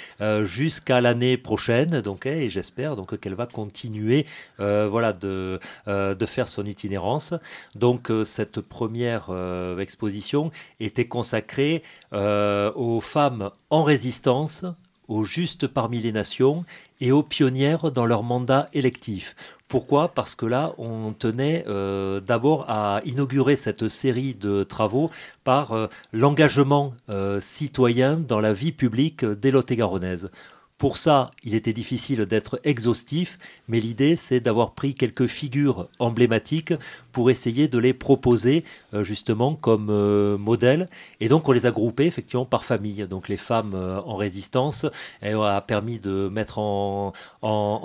jusqu'à 0.43 1.01
l'année 1.01 1.37
prochaine. 1.37 2.01
Donc, 2.01 2.25
eh, 2.25 2.45
et 2.45 2.49
j'espère 2.49 2.95
donc 2.95 3.19
qu'elle 3.19 3.35
va 3.35 3.47
continuer, 3.47 4.25
voilà, 4.57 5.11
de 5.13 5.30
euh, 5.87 6.15
de, 6.15 6.25
faire 6.25 6.47
son 6.47 6.65
itinérance. 6.65 7.33
Donc 7.75 8.09
euh, 8.11 8.23
cette 8.23 8.61
première 8.61 9.27
euh, 9.29 9.79
exposition 9.79 10.51
était 10.79 11.05
consacrée 11.05 11.83
aux 12.13 13.01
femmes 13.01 13.51
en 13.69 13.83
résistance, 13.83 14.65
aux 15.07 15.23
justes 15.23 15.67
parmi 15.67 15.99
les 15.99 16.11
nations 16.11 16.65
et 16.99 17.11
aux 17.11 17.23
pionnières 17.23 17.91
dans 17.91 18.05
leur 18.05 18.23
mandat 18.23 18.69
électif. 18.73 19.35
Pourquoi? 19.67 20.09
Parce 20.09 20.35
que 20.35 20.45
là, 20.45 20.73
on 20.77 21.13
tenait 21.13 21.65
d'abord 22.25 22.65
à 22.67 23.01
inaugurer 23.05 23.55
cette 23.55 23.87
série 23.87 24.33
de 24.33 24.63
travaux 24.63 25.09
par 25.43 25.89
l'engagement 26.11 26.93
citoyen 27.39 28.17
dans 28.17 28.41
la 28.41 28.53
vie 28.53 28.73
publique 28.73 29.23
des 29.25 29.51
Lot-et-Garonnaises. 29.51 30.29
Pour 30.81 30.97
ça, 30.97 31.29
il 31.43 31.53
était 31.53 31.73
difficile 31.73 32.25
d'être 32.25 32.59
exhaustif, 32.63 33.37
mais 33.67 33.79
l'idée, 33.79 34.15
c'est 34.15 34.39
d'avoir 34.39 34.71
pris 34.71 34.95
quelques 34.95 35.27
figures 35.27 35.87
emblématiques 35.99 36.73
pour 37.11 37.29
essayer 37.29 37.67
de 37.67 37.77
les 37.77 37.93
proposer 37.93 38.63
euh, 38.95 39.03
justement 39.03 39.53
comme 39.53 39.89
euh, 39.91 40.39
modèle. 40.39 40.89
Et 41.19 41.27
donc, 41.27 41.47
on 41.47 41.51
les 41.51 41.67
a 41.67 41.71
groupées 41.71 42.07
effectivement 42.07 42.45
par 42.45 42.63
famille. 42.63 43.05
Donc, 43.07 43.27
les 43.27 43.37
femmes 43.37 43.73
euh, 43.75 44.01
en 44.07 44.15
résistance, 44.15 44.87
et 45.21 45.33
a 45.33 45.61
permis 45.61 45.99
de 45.99 46.29
mettre 46.29 46.57
en 46.57 47.13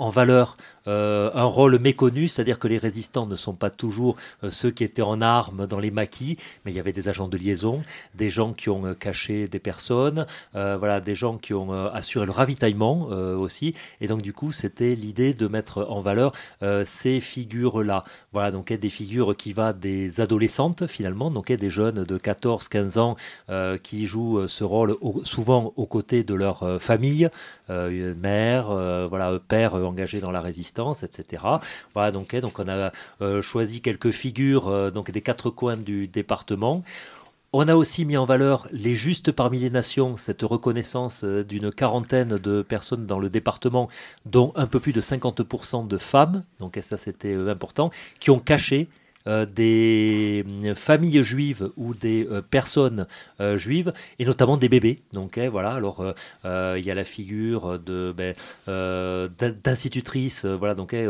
valeur 0.09 0.57
euh, 0.87 1.29
un 1.33 1.43
rôle 1.43 1.79
méconnu, 1.79 2.27
c'est-à-dire 2.27 2.59
que 2.59 2.67
les 2.67 2.77
résistants 2.77 3.25
ne 3.25 3.35
sont 3.35 3.53
pas 3.53 3.69
toujours 3.69 4.15
euh, 4.43 4.49
ceux 4.49 4.71
qui 4.71 4.83
étaient 4.83 5.01
en 5.01 5.21
armes 5.21 5.67
dans 5.67 5.79
les 5.79 5.91
maquis, 5.91 6.37
mais 6.63 6.71
il 6.71 6.75
y 6.75 6.79
avait 6.79 6.93
des 6.93 7.09
agents 7.09 7.27
de 7.27 7.37
liaison, 7.37 7.83
des 8.15 8.29
gens 8.29 8.53
qui 8.53 8.69
ont 8.69 8.85
euh, 8.85 8.93
caché 8.93 9.47
des 9.47 9.59
personnes, 9.59 10.25
voilà, 10.53 10.99
des 10.99 11.15
gens 11.15 11.37
qui 11.37 11.53
ont 11.53 11.71
assuré 11.71 12.25
le 12.25 12.31
ravitaillement 12.31 13.07
aussi. 13.07 13.73
Et 14.01 14.07
donc 14.07 14.21
du 14.21 14.33
coup, 14.33 14.51
c'était 14.51 14.95
l'idée 14.95 15.33
de 15.33 15.47
mettre 15.47 15.85
en 15.89 16.01
valeur 16.01 16.33
ces 16.85 17.19
figures-là. 17.19 18.03
Voilà, 18.33 18.51
donc 18.51 18.71
des 18.71 18.89
figures 18.89 19.35
qui 19.35 19.53
va 19.53 19.73
des 19.73 20.21
adolescentes 20.21 20.87
finalement, 20.87 21.31
donc 21.31 21.51
des 21.51 21.69
jeunes 21.69 22.03
de 22.03 22.17
14-15 22.17 22.99
ans 22.99 23.15
qui 23.83 24.05
jouent 24.05 24.47
ce 24.47 24.63
rôle 24.63 24.95
souvent 25.23 25.73
aux 25.75 25.85
côtés 25.85 26.23
de 26.23 26.33
leur 26.33 26.81
famille, 26.81 27.29
mère, 27.69 28.67
voilà, 29.09 29.39
père 29.47 29.75
engagé 29.75 30.19
dans 30.19 30.31
la 30.31 30.41
résistance 30.41 30.76
etc. 31.03 31.43
Voilà, 31.93 32.11
donc, 32.11 32.35
donc 32.35 32.59
on 32.59 32.67
a 32.67 32.91
euh, 33.21 33.41
choisi 33.41 33.81
quelques 33.81 34.11
figures 34.11 34.67
euh, 34.67 34.91
donc 34.91 35.11
des 35.11 35.21
quatre 35.21 35.49
coins 35.49 35.77
du 35.77 36.07
département. 36.07 36.83
On 37.53 37.67
a 37.67 37.75
aussi 37.75 38.03
mis 38.03 38.17
en 38.17 38.25
valeur 38.25 38.67
les 38.71 38.93
justes 38.93 39.31
parmi 39.31 39.57
les 39.59 39.69
nations, 39.69 40.17
cette 40.17 40.41
reconnaissance 40.41 41.23
euh, 41.23 41.43
d'une 41.43 41.71
quarantaine 41.71 42.37
de 42.37 42.61
personnes 42.61 43.05
dans 43.05 43.19
le 43.19 43.29
département, 43.29 43.89
dont 44.25 44.51
un 44.55 44.67
peu 44.67 44.79
plus 44.79 44.93
de 44.93 45.01
50% 45.01 45.87
de 45.87 45.97
femmes, 45.97 46.43
donc 46.59 46.77
ça 46.81 46.97
c'était 46.97 47.33
important, 47.33 47.89
qui 48.19 48.31
ont 48.31 48.39
caché 48.39 48.89
des 49.27 50.45
euh, 50.63 50.75
familles 50.75 51.23
juives 51.23 51.69
ou 51.75 51.93
des 51.93 52.27
euh, 52.31 52.41
personnes 52.41 53.05
juives, 53.57 53.93
et 54.19 54.25
notamment 54.25 54.57
des 54.57 54.69
bébés. 54.69 55.01
Donc 55.13 55.37
eh, 55.37 55.47
voilà, 55.47 55.73
alors 55.73 56.03
il 56.43 56.85
y 56.85 56.91
a 56.91 56.95
la 56.95 57.03
figure 57.03 57.79
de 57.79 58.13
ben, 58.15 58.33
d'institutrice. 59.63 60.45
voilà, 60.45 60.73
donc 60.73 60.93
eh, 60.93 61.05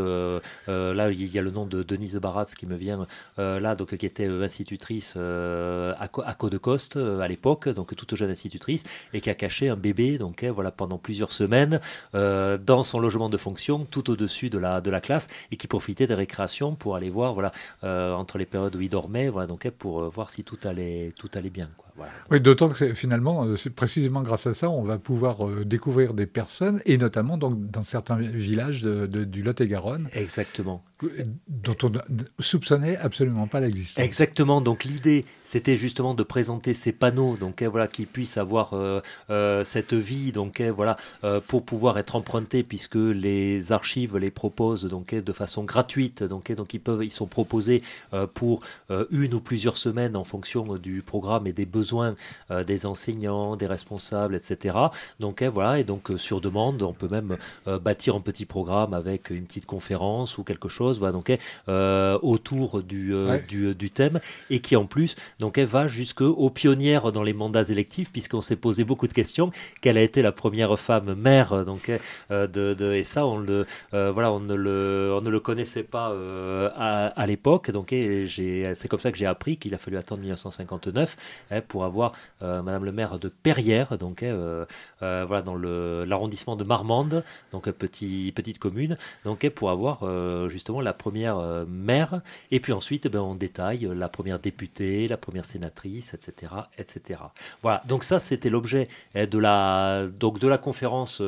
là 0.68 1.10
il 1.12 1.28
y 1.28 1.40
a 1.40 1.42
le 1.42 1.52
nom 1.52 1.66
de 1.66 1.84
Denise 1.84 2.16
Baratz 2.18 2.54
qui 2.54 2.66
me 2.66 2.76
vient 2.76 3.08
là, 3.38 3.76
donc 3.76 3.96
qui 3.96 4.06
était 4.06 4.26
institutrice 4.26 5.16
à, 5.16 5.92
à 6.02 6.34
Côte 6.34 6.98
à 6.98 7.28
l'époque, 7.28 7.70
donc 7.70 7.96
toute 7.96 8.16
jeune 8.16 8.32
institutrice, 8.32 8.84
et 9.14 9.22
qui 9.22 9.30
a 9.30 9.36
caché 9.36 9.70
un 9.70 9.78
bébé, 9.78 10.18
donc 10.18 10.44
eh, 10.44 10.50
voilà 10.50 10.72
pendant 10.72 10.98
plusieurs 10.98 11.32
semaines 11.32 11.80
dans 12.14 12.84
son 12.84 13.00
logement 13.00 13.30
de 13.30 13.38
fonction, 13.38 13.86
tout 13.90 14.10
au-dessus 14.10 14.50
de 14.50 14.58
la 14.58 14.82
de 14.82 14.90
la 14.90 15.02
classe, 15.02 15.28
et 15.52 15.56
qui 15.56 15.68
profitait 15.68 16.08
des 16.08 16.16
récréations 16.16 16.76
pour 16.76 16.96
aller 16.96 17.10
voir 17.10 17.34
voilà 17.34 17.52
euh, 17.84 18.07
entre 18.16 18.38
les 18.38 18.46
périodes 18.46 18.76
où 18.76 18.82
il 18.82 18.90
dormait, 18.90 19.30
voilà, 19.30 19.48
donc 19.48 19.70
pour 19.72 20.02
euh, 20.02 20.10
voir 20.10 20.30
si 20.30 20.44
tout 20.44 20.60
allait, 20.64 21.14
tout 21.18 21.30
allait 21.34 21.50
bien. 21.50 21.70
Oui, 22.32 22.42
d'autant 22.42 22.70
que 22.70 22.94
finalement, 22.94 23.44
euh, 23.44 23.56
c'est 23.56 23.70
précisément 23.70 24.22
grâce 24.22 24.48
à 24.48 24.54
ça, 24.54 24.70
on 24.70 24.84
va 24.84 24.98
pouvoir 24.98 25.48
euh, 25.48 25.66
découvrir 25.66 26.14
des 26.14 26.26
personnes, 26.26 26.82
et 26.86 26.98
notamment 26.98 27.38
donc, 27.38 27.70
dans 27.72 27.84
certains 27.84 28.18
villages 28.18 28.84
du 28.84 29.44
Lot-et-Garonne. 29.44 30.10
Exactement. 30.14 30.84
Dont 31.48 31.76
on 31.84 31.90
ne 31.90 32.00
soupçonnait 32.40 32.98
absolument 32.98 33.48
pas 33.48 33.60
l'existence. 33.60 34.04
Exactement. 34.04 34.62
Donc 34.62 34.84
l'idée, 34.84 35.26
c'était 35.44 35.78
justement 35.78 36.16
de 36.16 36.24
présenter 36.24 36.74
ces 36.74 36.92
panneaux, 36.92 37.38
donc 37.38 37.62
eh, 37.62 37.68
voilà, 37.68 37.88
qui 37.88 38.06
puissent 38.06 38.38
avoir 38.38 38.74
euh, 38.74 39.64
cette 39.64 39.94
vie, 39.94 40.32
donc 40.32 40.60
eh, 40.60 40.72
voilà, 40.72 40.98
pour 41.48 41.64
pouvoir 41.64 41.98
être 42.00 42.16
empruntés, 42.16 42.64
puisque 42.64 42.96
les 42.96 43.72
archives 43.72 44.18
les 44.18 44.32
proposent 44.32 44.86
donc 44.86 45.14
eh, 45.14 45.22
de 45.22 45.34
façon 45.34 45.64
gratuite, 45.64 46.24
donc 46.24 46.52
donc 46.52 46.74
ils 46.74 46.80
peuvent, 46.80 47.04
ils 47.04 47.12
sont 47.12 47.28
proposés 47.28 47.84
pour 48.34 48.62
une 49.12 49.34
ou 49.34 49.40
plusieurs 49.40 49.78
semaines 49.78 50.16
en 50.16 50.24
fonction 50.24 50.78
du 50.78 51.02
programme 51.02 51.46
et 51.46 51.54
des 51.54 51.66
besoins 51.66 51.87
euh, 51.94 52.64
des 52.64 52.86
enseignants, 52.86 53.56
des 53.56 53.68
responsables, 53.68 54.36
etc. 54.36 54.76
Donc 55.20 55.42
eh, 55.42 55.48
voilà, 55.48 55.80
et 55.80 55.84
donc 55.84 56.12
euh, 56.12 56.18
sur 56.18 56.42
demande, 56.42 56.82
on 56.84 56.94
peut 56.94 57.08
même 57.08 57.38
euh, 57.68 57.80
bâtir 57.80 58.16
un 58.16 58.22
petit 58.22 58.46
programme 58.46 58.94
avec 58.94 59.30
une 59.30 59.44
petite 59.44 59.66
conférence 59.66 60.38
ou 60.38 60.44
quelque 60.44 60.70
chose, 60.70 61.00
voilà, 61.00 61.14
donc 61.14 61.30
eh, 61.30 62.16
autour 62.22 62.84
du, 62.84 63.14
du, 63.48 63.90
thème, 63.92 64.20
et 64.50 64.60
qui 64.60 64.76
en 64.76 64.86
plus 64.86 65.16
donc 65.40 65.58
eh, 65.58 65.66
va 65.66 65.88
jusqu'aux 65.88 66.50
pionnières 66.50 67.12
dans 67.12 67.24
les 67.24 67.34
mandats 67.34 67.64
électifs, 67.64 68.12
puisqu'on 68.12 68.42
s'est 68.42 68.56
posé 68.56 68.84
beaucoup 68.84 69.08
de 69.08 69.14
questions. 69.14 69.52
Quelle 69.82 69.98
a 69.98 70.02
été 70.02 70.22
la 70.22 70.32
première 70.32 70.78
femme 70.80 71.14
maire 71.16 71.66
donc 71.66 71.92
de, 72.30 72.94
et 72.94 73.04
ça 73.04 73.26
on 73.26 73.38
le 73.40 73.66
voilà 73.92 74.32
on 74.32 74.40
ne 74.40 74.56
le 74.56 75.16
on 75.18 75.22
ne 75.22 75.30
le 75.30 75.40
connaissait 75.40 75.84
pas 75.84 76.14
à, 76.76 77.08
à 77.08 77.28
l'époque. 77.28 77.72
Donc 77.72 77.90
c'est 77.90 78.88
comme 78.88 79.00
ça 79.00 79.12
que 79.12 79.18
j'ai 79.18 79.26
appris 79.26 79.58
qu'il 79.58 79.74
a 79.74 79.78
fallu 79.78 79.98
attendre 79.98 80.22
1959 80.22 81.18
pour 81.68 81.77
pour 81.78 81.86
avoir 81.86 82.14
Madame 82.42 82.86
le 82.86 82.92
maire 82.92 83.20
de 83.20 83.30
Perrières, 83.30 84.00
donc 84.00 84.26
voilà 85.00 85.42
dans 85.44 85.56
l'arrondissement 85.56 86.56
de 86.56 86.64
Marmande, 86.64 87.24
donc 87.52 87.70
petit, 87.70 88.34
petite 88.36 88.58
commune, 88.58 88.98
donc 89.26 89.48
pour 89.50 89.70
avoir 89.70 90.00
justement 90.50 90.82
la 90.82 90.94
première 90.94 91.38
maire, 91.68 92.22
et 92.50 92.60
puis 92.60 92.74
ensuite 92.74 93.08
ben, 93.08 93.20
on 93.20 93.36
détaille 93.36 93.88
la 93.94 94.10
première 94.10 94.40
députée, 94.40 95.08
la 95.08 95.18
première 95.18 95.46
sénatrice, 95.46 96.16
etc., 96.16 96.52
etc. 96.80 97.22
Voilà, 97.62 97.84
donc 97.88 98.04
ça 98.04 98.20
c'était 98.20 98.50
l'objet 98.50 98.88
de 99.14 99.38
la 99.38 100.08
donc 100.20 100.40
de 100.40 100.48
la 100.48 100.58
conférence, 100.58 101.22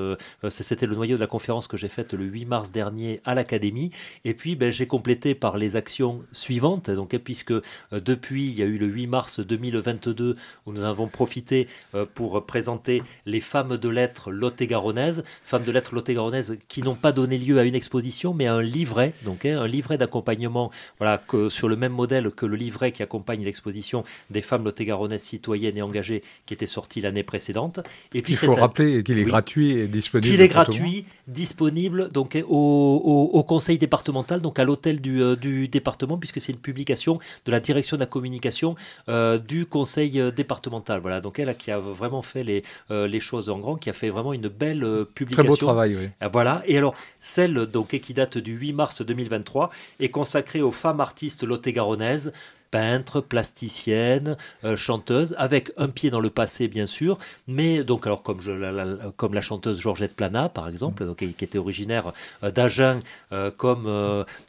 c'était 0.49 0.87
le 0.87 0.95
noyau 0.95 1.17
de 1.17 1.21
la 1.21 1.27
conférence 1.27 1.67
que 1.67 1.77
j'ai 1.77 1.89
faite 1.89 2.15
le 2.15 2.25
8 2.25 2.45
mars 2.45 2.71
dernier 2.71 3.21
à 3.23 3.35
l'Académie, 3.35 3.91
et 4.25 4.33
puis 4.33 4.55
ben, 4.55 4.71
j'ai 4.71 4.87
complété 4.87 5.35
par 5.35 5.57
les 5.57 5.75
actions 5.75 6.23
suivantes, 6.31 6.89
donc 6.89 7.15
puisque 7.17 7.53
depuis 7.91 8.47
il 8.47 8.53
y 8.55 8.63
a 8.63 8.65
eu 8.65 8.79
le 8.79 8.87
8 8.87 9.05
mars 9.05 9.39
2022 9.39 10.37
où 10.65 10.72
nous 10.72 10.84
avons 10.84 11.08
profité 11.08 11.67
euh, 11.96 12.05
pour 12.13 12.46
présenter 12.46 13.01
les 13.25 13.41
femmes 13.41 13.77
de 13.77 13.89
lettres 13.89 14.31
lot-et-garonnaises, 14.31 15.24
femmes 15.43 15.63
de 15.63 15.72
lettres 15.72 15.96
lot-et-garonnaises 15.96 16.58
qui 16.67 16.81
n'ont 16.81 16.96
pas 16.96 17.12
donné 17.12 17.38
lieu 17.38 17.60
à 17.60 17.63
une 17.63 17.75
exposition, 17.75 18.34
mais 18.34 18.48
à 18.48 18.55
un 18.55 18.62
livret, 18.62 19.13
donc 19.25 19.46
hein, 19.46 19.60
un 19.62 19.67
livret 19.67 19.98
d'accompagnement, 19.98 20.72
voilà, 20.98 21.17
que, 21.17 21.50
sur 21.50 21.67
le 21.67 21.75
même 21.75 21.93
modèle 21.93 22.31
que 22.31 22.46
le 22.46 22.55
livret 22.55 22.91
qui 22.91 23.03
accompagne 23.03 23.43
l'exposition 23.43 24.03
des 24.29 24.41
femmes 24.41 24.63
lot-et-garonnaises 24.63 25.24
citoyennes 25.24 25.77
et 25.77 25.81
engagées 25.81 26.24
qui 26.46 26.53
était 26.53 26.65
sorti 26.65 27.01
l'année 27.01 27.24
précédente. 27.24 27.79
Et 28.13 28.22
puis 28.22 28.34
il 28.34 28.38
faut 28.38 28.53
rappeler 28.53 29.03
qu'il 29.03 29.19
est 29.19 29.24
gratuit 29.24 29.72
et 29.72 29.88
disponible. 29.88 30.31
Qu'il 30.31 30.41
est 30.41 30.48
gratuit, 30.48 31.05
disponible 31.27 32.10
donc 32.10 32.38
au, 32.48 33.29
au, 33.34 33.43
conseil 33.43 33.77
départemental, 33.77 34.41
donc 34.41 34.60
à 34.60 34.63
l'hôtel 34.63 35.01
du, 35.01 35.22
euh, 35.22 35.36
du 35.36 35.67
département, 35.67 36.17
puisque 36.17 36.41
c'est 36.41 36.51
une 36.51 36.60
publication 36.60 37.19
de 37.46 37.51
la 37.51 37.60
direction 37.60 37.98
de 37.98 38.01
la 38.01 38.05
communication 38.08 38.75
euh, 39.08 39.38
du 39.38 39.65
conseil 39.65 40.18
euh, 40.19 40.31
départemental. 40.31 40.99
Voilà, 41.01 41.21
donc 41.21 41.39
elle 41.39 41.55
qui 41.55 41.71
a 41.71 41.79
vraiment 41.79 42.21
fait 42.21 42.43
les, 42.43 42.63
euh, 42.91 43.07
les 43.07 43.19
choses 43.19 43.49
en 43.49 43.59
grand, 43.59 43.75
qui 43.75 43.89
a 43.89 43.93
fait 43.93 44.09
vraiment 44.09 44.33
une 44.33 44.47
belle 44.47 45.05
publication. 45.15 45.43
Très 45.43 45.49
beau 45.49 45.55
travail, 45.55 45.95
oui. 45.95 46.27
Voilà, 46.31 46.63
et 46.65 46.77
alors 46.77 46.95
celle 47.21 47.53
donc 47.65 47.89
qui 47.99 48.13
date 48.13 48.38
du 48.38 48.53
8 48.53 48.73
mars 48.73 49.01
2023 49.01 49.69
est 49.99 50.09
consacrée 50.09 50.61
aux 50.61 50.71
femmes 50.71 50.99
artistes 50.99 51.43
lot-et-garonnaises 51.43 52.33
peintre, 52.71 53.21
plasticienne, 53.21 54.38
euh, 54.63 54.77
chanteuse, 54.77 55.36
avec 55.38 55.71
un 55.77 55.88
pied 55.88 56.10
dans 56.10 56.19
le 56.19 56.29
passé 56.29 56.67
bien 56.67 56.86
sûr, 56.86 57.17
mais 57.47 57.84
donc 57.84 58.05
alors 58.05 58.23
comme, 58.23 58.41
je, 58.41 58.51
la, 58.51 58.86
comme 59.17 59.34
la 59.34 59.41
chanteuse 59.41 59.79
Georgette 59.79 60.15
Plana 60.15 60.49
par 60.49 60.67
exemple, 60.67 61.05
donc, 61.05 61.17
qui, 61.17 61.25
était 61.25 61.58
originaire 61.58 62.13
euh, 62.43 62.51
d'Agen, 62.51 62.99
euh, 63.32 63.51
comme 63.51 63.89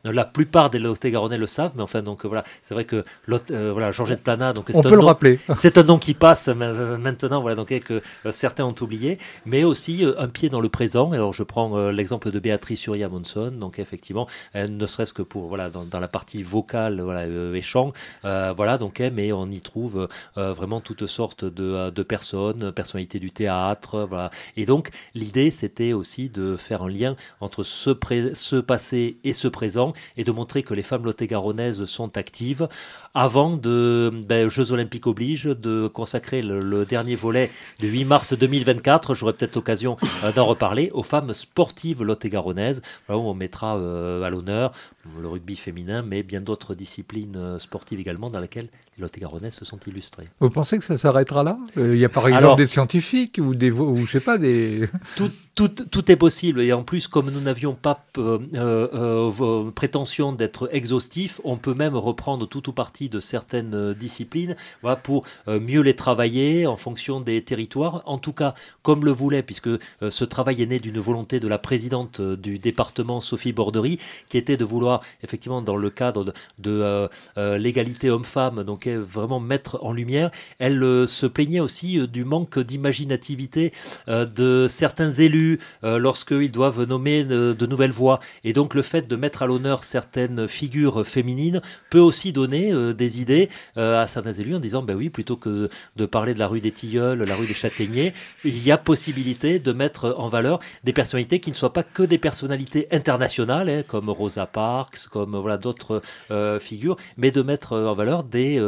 la 0.05 0.25
plupart 0.25 0.71
des 0.71 0.79
Lot-et-Garonnais 0.79 1.39
le 1.39 1.47
savent, 1.47 1.73
mais 1.77 1.83
enfin 1.83 2.03
donc 2.03 2.25
voilà, 2.25 2.45
c'est 2.63 2.75
vrai 2.75 2.85
que 2.85 3.05
voilà 3.27 3.93
Georgette 3.93 4.23
Plana, 4.23 4.53
donc 4.53 4.71
on 4.73 4.83
peut 4.83 4.91
le 4.91 4.99
rappeler, 5.01 5.39
c'est 5.57 5.79
un 5.79 5.83
nom 5.83 5.99
qui 5.99 6.15
passe 6.15 6.49
maintenant, 6.49 7.41
voilà 7.41 7.57
donc 7.57 7.69
que 7.81 8.03
certains 8.31 8.65
ont 8.65 8.75
oublié, 8.81 9.19
mais 9.47 9.65
aussi 9.65 10.05
un 10.19 10.29
pied 10.29 10.49
dans 10.51 10.61
le 10.61 10.69
présent. 10.69 11.13
Alors 11.13 11.33
je 11.33 11.43
prends 11.43 11.91
l'exemple 11.91 12.31
de 12.31 12.39
Béatrice 12.39 12.85
Uria 12.87 13.09
Monson, 13.09 13.53
donc 13.53 13.79
effectivement, 13.79 14.27
ne 14.55 14.87
serait-ce 14.87 15.15
que 15.15 15.23
pour 15.23 15.47
voilà 15.49 15.71
dans, 15.71 15.85
dans, 15.85 16.01
la 16.01 16.09
partie 16.09 16.43
vocale, 16.43 17.01
voilà 17.01 17.27
et 17.27 17.63
chant, 17.63 17.93
voilà, 18.23 18.79
donc, 18.79 19.01
eh, 19.01 19.11
mais 19.11 19.33
on 19.33 19.51
y 19.51 19.61
trouve 19.61 20.09
euh, 20.37 20.53
vraiment 20.53 20.81
toutes 20.81 21.07
sortes 21.07 21.45
de, 21.45 21.65
euh, 21.65 21.91
de, 21.91 22.03
personnes, 22.03 22.73
personnalités 22.73 23.19
du 23.19 23.31
théâtre, 23.31 24.07
voilà. 24.09 24.31
Et 24.57 24.67
donc, 24.67 24.91
l'idée, 25.15 25.51
c'était 25.51 25.93
aussi 25.93 26.29
de 26.29 26.57
faire 26.57 26.83
un 26.83 26.89
lien 26.89 27.17
entre 27.41 27.63
ce, 27.63 27.91
ce 28.35 28.57
passé 28.57 29.19
et 29.25 29.35
ce 29.35 29.49
présent 29.49 29.93
et 30.17 30.25
de 30.25 30.33
montrer 30.33 30.63
que 30.63 30.75
les 30.75 30.83
femmes 30.83 31.05
lot-et-garonnaises 31.05 31.85
sont 31.85 32.17
actives 32.17 32.69
avant 33.15 33.57
de 33.57 34.11
ben, 34.13 34.49
Jeux 34.49 34.73
Olympiques 34.73 35.07
oblige 35.07 35.45
de 35.45 35.89
consacrer 35.89 36.43
le, 36.43 36.85
dernier 36.85 37.17
volet 37.17 37.51
du 37.79 37.89
8 37.89 38.05
mars 38.05 38.33
2024. 38.33 39.15
J'aurai 39.15 39.33
peut-être 39.33 39.57
l'occasion 39.57 39.97
d'en 40.35 40.47
reparler 40.47 40.91
aux 40.93 41.03
femmes 41.03 41.35
sportives 41.35 42.03
lot-et-garonnaises, 42.03 42.83
où 43.09 43.15
on 43.15 43.35
mettra 43.35 43.73
à 43.73 44.31
l'honneur 44.31 44.73
le 45.21 45.29
rugby 45.29 45.57
féminin, 45.57 46.03
mais 46.03 46.23
bien 46.23 46.41
d'autres 46.41 46.75
disciplines 46.75 47.59
sportives 47.59 48.01
également 48.01 48.31
dans 48.31 48.41
lesquelles 48.41 48.69
les 48.90 48.90
Lot-et-Garonnais 48.99 49.51
se 49.51 49.65
sont 49.65 49.79
illustrés. 49.87 50.29
Vous 50.41 50.51
pensez 50.51 50.79
que 50.79 50.85
ça 50.85 50.99
s'arrêtera 50.99 51.43
là? 51.43 51.59
Euh, 51.77 51.95
Il 51.95 52.01
y 52.01 52.05
a 52.05 52.09
par 52.09 52.29
exemple 52.29 52.59
des 52.59 52.67
scientifiques 52.67 53.41
ou 53.43 53.55
des, 53.55 53.71
ou 53.71 54.07
je 54.07 54.13
sais 54.13 54.21
pas 54.21 54.39
des. 54.39 54.85
Tout, 55.17 55.31
tout, 55.55 55.69
tout, 55.69 56.11
est 56.11 56.17
possible 56.17 56.63
et 56.63 56.73
en 56.73 56.83
plus 56.85 57.07
comme 57.07 57.31
nous 57.31 57.41
n'avions 57.41 57.75
pas 57.75 58.07
euh, 58.17 58.39
euh, 58.55 59.71
prétention 59.71 60.33
d'être 60.33 60.71
exhaustif, 60.73 61.41
on 61.45 61.57
peut 61.57 61.75
même 61.75 61.97
reprendre 61.97 62.49
tout 62.49 62.71
ou 62.71 62.73
partie 62.73 63.11
de 63.11 63.21
certaines 63.21 63.93
disciplines, 63.93 64.57
voilà, 64.81 64.97
pour 64.97 65.25
mieux 65.47 65.83
les 65.83 65.95
travailler 65.95 66.67
en 66.67 66.77
fonction 66.77 67.21
des 67.21 67.43
territoires. 67.43 68.03
En 68.07 68.17
tout 68.17 68.33
cas, 68.33 68.55
comme 68.83 69.05
le 69.05 69.11
voulait, 69.11 69.43
puisque 69.43 69.69
ce 70.09 70.25
travail 70.25 70.63
est 70.63 70.67
né 70.67 70.79
d'une 70.79 70.99
volonté 70.99 71.41
de 71.41 71.49
la 71.49 71.59
présidente 71.59 72.23
du 72.23 72.59
département 72.59 73.21
Sophie 73.21 73.53
Borderie, 73.53 73.99
qui 74.31 74.39
était 74.39 74.57
de 74.57 74.65
vouloir 74.65 75.01
effectivement 75.23 75.61
dans 75.61 75.77
le 75.77 75.91
cadre 75.91 76.25
de, 76.25 76.33
de 76.59 77.09
l'égalité 77.37 78.09
homme-femme, 78.09 78.65
donc 78.65 78.80
vraiment 78.89 79.41
mettre 79.41 79.79
en 79.83 79.93
lumière. 79.93 80.31
Elle 80.59 80.83
euh, 80.83 81.07
se 81.07 81.27
plaignait 81.27 81.61
aussi 81.61 81.99
euh, 81.99 82.07
du 82.07 82.25
manque 82.25 82.59
d'imaginativité 82.59 83.73
euh, 84.09 84.27
de 84.27 84.67
certains 84.69 85.11
élus 85.11 85.59
lorsqu'ils 85.83 86.53
doivent 86.53 86.85
nommer 86.85 87.25
de, 87.25 87.67
nouvelles 87.67 87.91
voix. 87.91 88.21
Et 88.45 88.53
donc 88.53 88.75
le 88.75 88.83
fait 88.83 89.09
de 89.09 89.17
mettre 89.17 89.43
à 89.43 89.47
l'honneur 89.47 89.85
certaines 89.85 90.49
figures 90.49 91.07
féminines 91.07 91.61
peut 91.91 92.01
aussi 92.01 92.33
donner 92.33 92.73
des 92.95 93.21
idées 93.21 93.49
à 93.77 94.07
certains 94.07 94.33
élus 94.33 94.57
en 94.57 94.61
disant, 94.61 94.83
ben 94.83 94.97
oui, 94.97 95.09
plutôt 95.09 95.37
que 95.37 95.69
de 95.97 96.07
parler 96.07 96.35
de 96.35 96.39
la 96.39 96.47
rue 96.47 96.61
des 96.61 96.73
Tilleuls, 96.73 97.23
la 97.23 97.35
rue 97.35 97.47
des 97.47 97.55
Châtaigniers, 97.55 98.13
il 98.45 98.65
y 98.65 98.71
a 98.71 98.79
possibilité 98.79 99.59
de 99.59 99.73
mettre 99.73 100.15
en 100.19 100.29
valeur 100.29 100.61
des 100.85 100.93
personnalités 100.93 101.41
qui 101.41 101.51
ne 101.51 101.57
soient 101.57 101.73
pas 101.73 101.83
que 101.83 102.03
des 102.03 102.19
personnalités 102.19 102.87
internationales, 102.93 103.69
hein, 103.69 103.83
comme 103.87 104.11
Rosa 104.11 104.47
Parks, 104.47 105.09
comme 105.11 105.37
voilà 105.37 105.59
d'autres 105.59 106.03
figures, 106.61 106.97
mais 107.17 107.31
de 107.31 107.43
mettre 107.43 107.77
en 107.77 107.95
valeur 107.95 108.23
des 108.25 108.61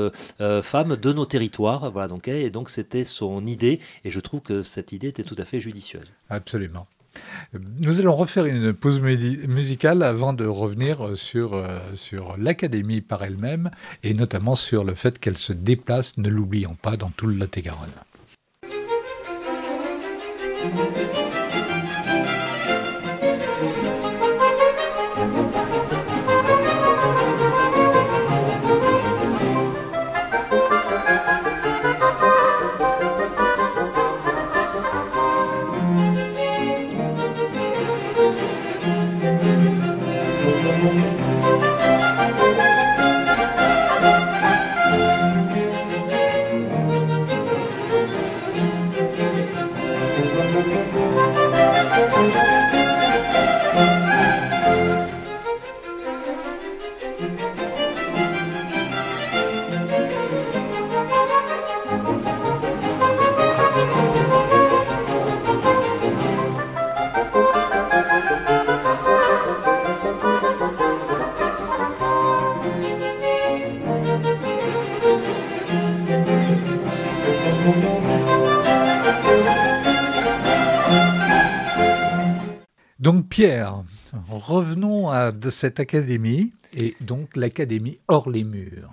femmes 0.63 0.97
de 0.97 1.13
nos 1.13 1.27
territoires. 1.27 1.91
Voilà, 1.91 2.09
donc, 2.09 2.29
et 2.29 2.51
donc 2.51 2.71
c'était 2.71 3.05
son 3.05 3.47
idée, 3.47 3.81
et 4.05 4.11
je 4.11 4.21
trouve 4.21 4.41
que 4.41 4.63
cette 4.63 4.93
idée 4.93 5.09
était 5.09 5.25
tout 5.25 5.37
à 5.39 5.45
fait 5.45 5.61
judicieuse. 5.61 6.13
Absolument. 6.29 6.87
Nous 7.53 8.01
allons 8.01 8.15
refaire 8.15 8.47
une 8.47 8.73
pause 8.73 9.01
musicale 9.01 10.03
avant 10.03 10.33
de 10.33 10.47
revenir 10.47 11.17
sur, 11.17 11.55
euh, 11.55 11.79
sur 11.95 12.37
l'académie 12.39 13.01
par 13.01 13.23
elle-même 13.23 13.71
et 14.03 14.15
notamment 14.15 14.55
sur 14.55 14.85
le 14.85 14.95
fait 14.95 15.19
qu'elle 15.19 15.39
se 15.39 15.53
déplace, 15.53 16.17
ne 16.17 16.29
l'oublions 16.29 16.77
pas, 16.81 16.97
dans 16.97 17.11
tout 17.11 17.27
le 17.27 17.35
Lot-et-Garonne. 17.35 17.91
Pierre, 83.33 83.83
revenons 84.29 85.09
à 85.09 85.33
de 85.33 85.49
cette 85.49 85.81
académie, 85.81 86.53
et 86.75 86.95
donc 87.01 87.35
l'académie 87.35 87.99
hors 88.07 88.29
les 88.29 88.45
murs. 88.45 88.93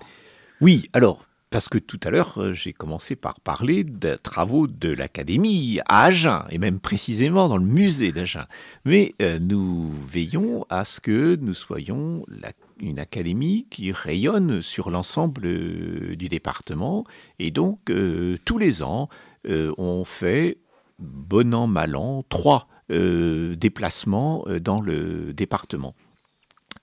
Oui, 0.62 0.86
alors, 0.94 1.26
parce 1.50 1.68
que 1.68 1.78
tout 1.78 2.00
à 2.06 2.10
l'heure, 2.10 2.36
euh, 2.38 2.54
j'ai 2.54 2.72
commencé 2.72 3.18
par 3.18 3.42
parler 3.42 3.84
des 3.84 4.16
travaux 4.18 4.68
de 4.68 4.94
l'Académie 4.94 5.82
à 5.90 6.06
Agen, 6.06 6.46
et 6.52 6.58
même 6.58 6.80
précisément 6.80 7.50
dans 7.50 7.58
le 7.58 7.66
musée 7.66 8.14
d'Agen. 8.14 8.46
Mais 8.86 9.14
euh, 9.22 9.40
nous 9.40 9.92
veillons 10.08 10.66
à 10.70 10.86
ce 10.86 11.02
que 11.02 11.36
nous 11.36 11.54
soyons 11.54 12.26
une 12.80 13.00
académie 13.00 13.68
qui 13.70 13.92
rayonne 13.92 14.62
sur 14.62 14.90
l'ensemble 14.90 15.48
euh, 15.48 16.16
du 16.16 16.30
département. 16.30 17.04
Et 17.40 17.52
donc, 17.52 17.92
tous 18.46 18.58
les 18.58 18.84
ans, 18.84 19.10
on 19.46 20.06
fait, 20.06 20.60
bon 20.98 21.54
an, 21.54 21.68
mal 21.68 21.98
an, 21.98 22.24
trois 22.30 22.70
déplacements 22.90 24.46
dans 24.60 24.82
le 24.82 25.34
département. 25.34 25.96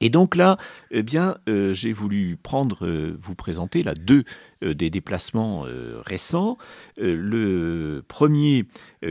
Et 0.00 0.10
donc 0.10 0.36
là, 0.36 0.58
eh 0.90 1.02
bien, 1.02 1.36
euh, 1.48 1.72
j'ai 1.72 1.92
voulu 1.92 2.36
prendre, 2.42 2.86
euh, 2.86 3.16
vous 3.20 3.34
présenter 3.34 3.82
là 3.82 3.94
deux 3.94 4.24
euh, 4.62 4.74
des 4.74 4.90
déplacements 4.90 5.64
récents. 6.04 6.58
le 6.98 8.02
premier 8.06 8.64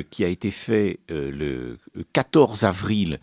qui 0.09 0.23
a 0.23 0.27
été 0.27 0.51
fait 0.51 0.99
le 1.09 1.77
14 2.13 2.63
avril 2.63 3.19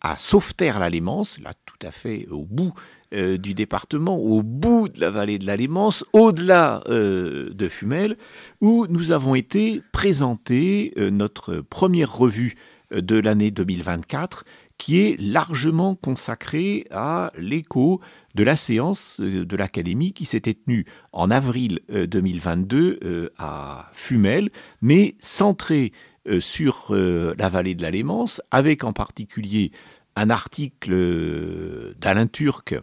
à 0.00 0.16
Sauveterre-la-Lémance, 0.16 1.38
là 1.40 1.52
tout 1.66 1.86
à 1.86 1.90
fait 1.90 2.26
au 2.30 2.44
bout 2.44 2.72
du 3.12 3.54
département, 3.54 4.16
au 4.16 4.42
bout 4.42 4.88
de 4.88 5.00
la 5.00 5.10
vallée 5.10 5.38
de 5.38 5.46
la 5.46 5.56
Lémance, 5.56 6.04
au-delà 6.12 6.82
de 6.88 7.68
Fumel, 7.68 8.16
où 8.60 8.86
nous 8.88 9.12
avons 9.12 9.34
été 9.34 9.82
présenter 9.92 10.92
notre 10.96 11.60
première 11.60 12.16
revue 12.16 12.56
de 12.90 13.16
l'année 13.16 13.50
2024 13.50 14.44
qui 14.80 14.98
est 14.98 15.20
largement 15.20 15.94
consacré 15.94 16.86
à 16.90 17.32
l'écho 17.36 18.00
de 18.34 18.42
la 18.42 18.56
séance 18.56 19.20
euh, 19.20 19.44
de 19.44 19.56
l'Académie 19.56 20.14
qui 20.14 20.24
s'était 20.24 20.54
tenue 20.54 20.86
en 21.12 21.30
avril 21.30 21.80
2022 21.90 22.78
euh, 22.78 22.98
euh, 23.04 23.28
à 23.36 23.90
Fumel, 23.92 24.48
mais 24.80 25.16
centré 25.20 25.92
sur 26.38 26.94
la 26.94 27.48
vallée 27.48 27.74
de 27.74 27.82
la 27.82 27.90
Lémance, 27.90 28.42
avec 28.50 28.84
en 28.84 28.92
particulier 28.92 29.72
un 30.16 30.28
article 30.28 31.94
d'Alain 31.98 32.26
Turc 32.26 32.78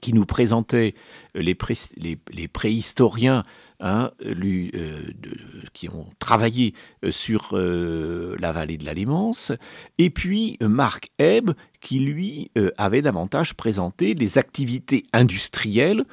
qui 0.00 0.12
nous 0.12 0.24
présentait 0.24 0.94
les, 1.34 1.54
préhistoriens 1.54 3.42
Hein, 3.80 4.12
euh, 4.24 5.02
qui 5.72 5.88
ont 5.88 6.06
travaillé 6.20 6.74
euh, 7.04 7.10
sur 7.10 7.50
euh, 7.54 8.36
la 8.38 8.52
vallée 8.52 8.76
de 8.76 8.84
la 8.84 8.94
et 9.98 10.10
puis 10.10 10.56
Marc 10.60 11.10
Ebb, 11.18 11.50
qui 11.80 11.98
lui 11.98 12.50
avait 12.78 13.02
davantage 13.02 13.54
présenté 13.54 14.14
les 14.14 14.38
activités 14.38 15.04
industrielles, 15.12 16.04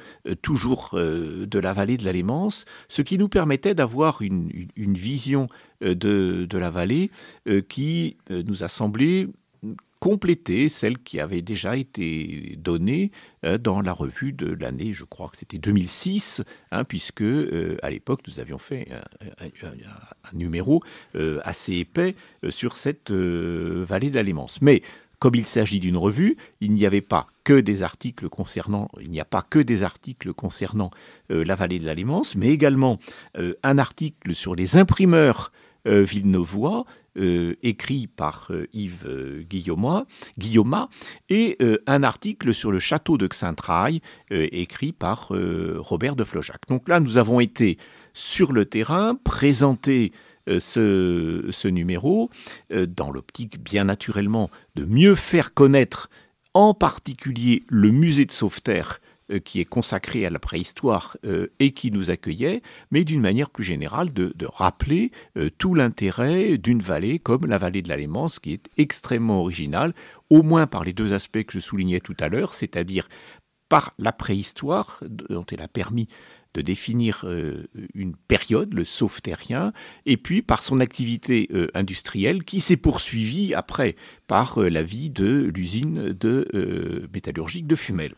toujours 0.42 0.90
de 0.92 1.58
la 1.58 1.72
vallée 1.72 1.96
de 1.96 2.04
la 2.04 2.12
Lémance, 2.12 2.66
ce 2.88 3.00
qui 3.00 3.16
nous 3.16 3.28
permettait 3.28 3.74
d'avoir 3.74 4.20
une, 4.20 4.50
vision 4.76 5.48
de, 5.80 6.46
la 6.52 6.70
vallée 6.70 7.10
qui 7.68 8.18
nous 8.28 8.64
a 8.64 8.68
semblé 8.68 9.28
compléter 10.02 10.68
celle 10.68 10.98
qui 10.98 11.20
avait 11.20 11.42
déjà 11.42 11.76
été 11.76 12.56
donnée 12.58 13.12
euh, 13.44 13.56
dans 13.56 13.80
la 13.80 13.92
revue 13.92 14.32
de 14.32 14.52
l'année, 14.52 14.92
je 14.92 15.04
crois 15.04 15.28
que 15.28 15.36
c'était 15.36 15.58
2006, 15.58 16.42
hein, 16.72 16.82
puisque 16.82 17.22
euh, 17.22 17.76
à 17.84 17.90
l'époque 17.90 18.22
nous 18.26 18.40
avions 18.40 18.58
fait 18.58 18.88
un, 19.38 19.48
numéro 20.32 20.82
euh, 21.14 21.38
assez 21.44 21.74
épais 21.74 22.16
sur 22.50 22.76
cette 22.76 23.12
vallée 23.12 24.10
d'Alémance. 24.10 24.60
Mais 24.60 24.82
comme 25.20 25.36
il 25.36 25.46
s'agit 25.46 25.78
d'une 25.78 25.96
revue, 25.96 26.36
il 26.60 26.72
n'y 26.72 26.84
avait 26.84 27.00
pas 27.00 27.28
que 27.44 27.60
des 27.60 27.84
articles 27.84 28.28
concernant, 28.28 28.88
a 29.16 29.24
pas 29.24 29.42
que 29.42 29.60
des 29.60 29.84
articles 29.84 30.32
concernant 30.32 30.90
la 31.28 31.54
vallée 31.54 31.78
de 31.78 31.86
l'Alémance, 31.86 32.34
mais 32.34 32.48
également 32.48 32.98
un 33.36 33.78
article 33.78 34.34
sur 34.34 34.56
les 34.56 34.76
imprimeurs 34.76 35.52
villeneuvois 35.84 36.84
euh, 37.18 37.56
écrit 37.62 38.06
par 38.06 38.46
euh, 38.48 38.66
Yves 38.72 39.04
euh, 39.06 39.42
Guillaume, 39.46 40.06
et 41.28 41.58
un 41.86 42.02
article 42.02 42.54
sur 42.54 42.72
le 42.72 42.78
château 42.78 43.18
de 43.18 43.26
Xaintrailles 43.26 44.00
écrit 44.30 44.92
par 44.92 45.30
Robert 45.76 46.16
de 46.16 46.24
Flojac. 46.24 46.62
Donc 46.68 46.88
là, 46.88 47.00
nous 47.00 47.18
avons 47.18 47.40
été 47.40 47.76
sur 48.14 48.52
le 48.52 48.64
terrain, 48.64 49.14
présenter 49.14 50.12
ce, 50.46 51.46
ce, 51.50 51.68
numéro, 51.68 52.30
dans 52.70 53.10
l'optique 53.10 53.62
bien 53.62 53.84
naturellement 53.84 54.50
de 54.74 54.84
mieux 54.84 55.14
faire 55.14 55.54
connaître 55.54 56.08
en 56.54 56.74
particulier 56.74 57.64
le 57.68 57.90
musée 57.90 58.24
de 58.24 58.32
Sauveterre 58.32 59.00
euh, 59.00 59.11
qui 59.44 59.60
est 59.60 59.64
consacré 59.64 60.26
à 60.26 60.30
la 60.30 60.38
préhistoire 60.38 61.16
euh, 61.24 61.48
et 61.58 61.72
qui 61.72 61.90
nous 61.90 62.10
accueillait, 62.10 62.62
mais 62.90 63.04
d'une 63.04 63.20
manière 63.20 63.50
plus 63.50 63.64
générale 63.64 64.12
de, 64.12 64.32
rappeler 64.46 65.12
euh, 65.38 65.50
tout 65.56 65.74
l'intérêt 65.74 66.58
d'une 66.58 66.80
vallée 66.80 67.18
comme 67.18 67.46
la 67.46 67.58
vallée 67.58 67.82
de 67.82 67.88
la 67.88 67.96
Lémance, 67.96 68.38
qui 68.38 68.52
est 68.52 68.68
extrêmement 68.76 69.40
originale, 69.40 69.94
au 70.30 70.42
moins 70.42 70.66
par 70.66 70.84
les 70.84 70.92
deux 70.92 71.12
aspects 71.12 71.42
que 71.44 71.52
je 71.52 71.60
soulignais 71.60 72.00
tout 72.00 72.16
à 72.20 72.28
l'heure, 72.28 72.54
c'est-à-dire 72.54 73.08
par 73.68 73.94
la 73.98 74.12
préhistoire, 74.12 75.02
dont 75.08 75.44
elle 75.50 75.62
a 75.62 75.68
permis 75.68 76.08
de 76.52 76.60
définir 76.60 77.24
une 77.94 78.14
période, 78.14 78.74
le 78.74 78.84
sauveterrien, 78.84 79.72
et 80.04 80.18
puis 80.18 80.42
par 80.42 80.62
son 80.62 80.80
activité 80.80 81.48
industrielle 81.72 82.44
qui 82.44 82.60
s'est 82.60 82.76
poursuivie 82.76 83.54
après 83.54 83.96
par 84.26 84.60
la 84.60 84.82
vie 84.82 85.08
de 85.08 85.50
l'usine 85.54 86.12
de 86.12 87.08
métallurgique 87.14 87.66
de 87.66 87.76
Fumel. 87.76 88.14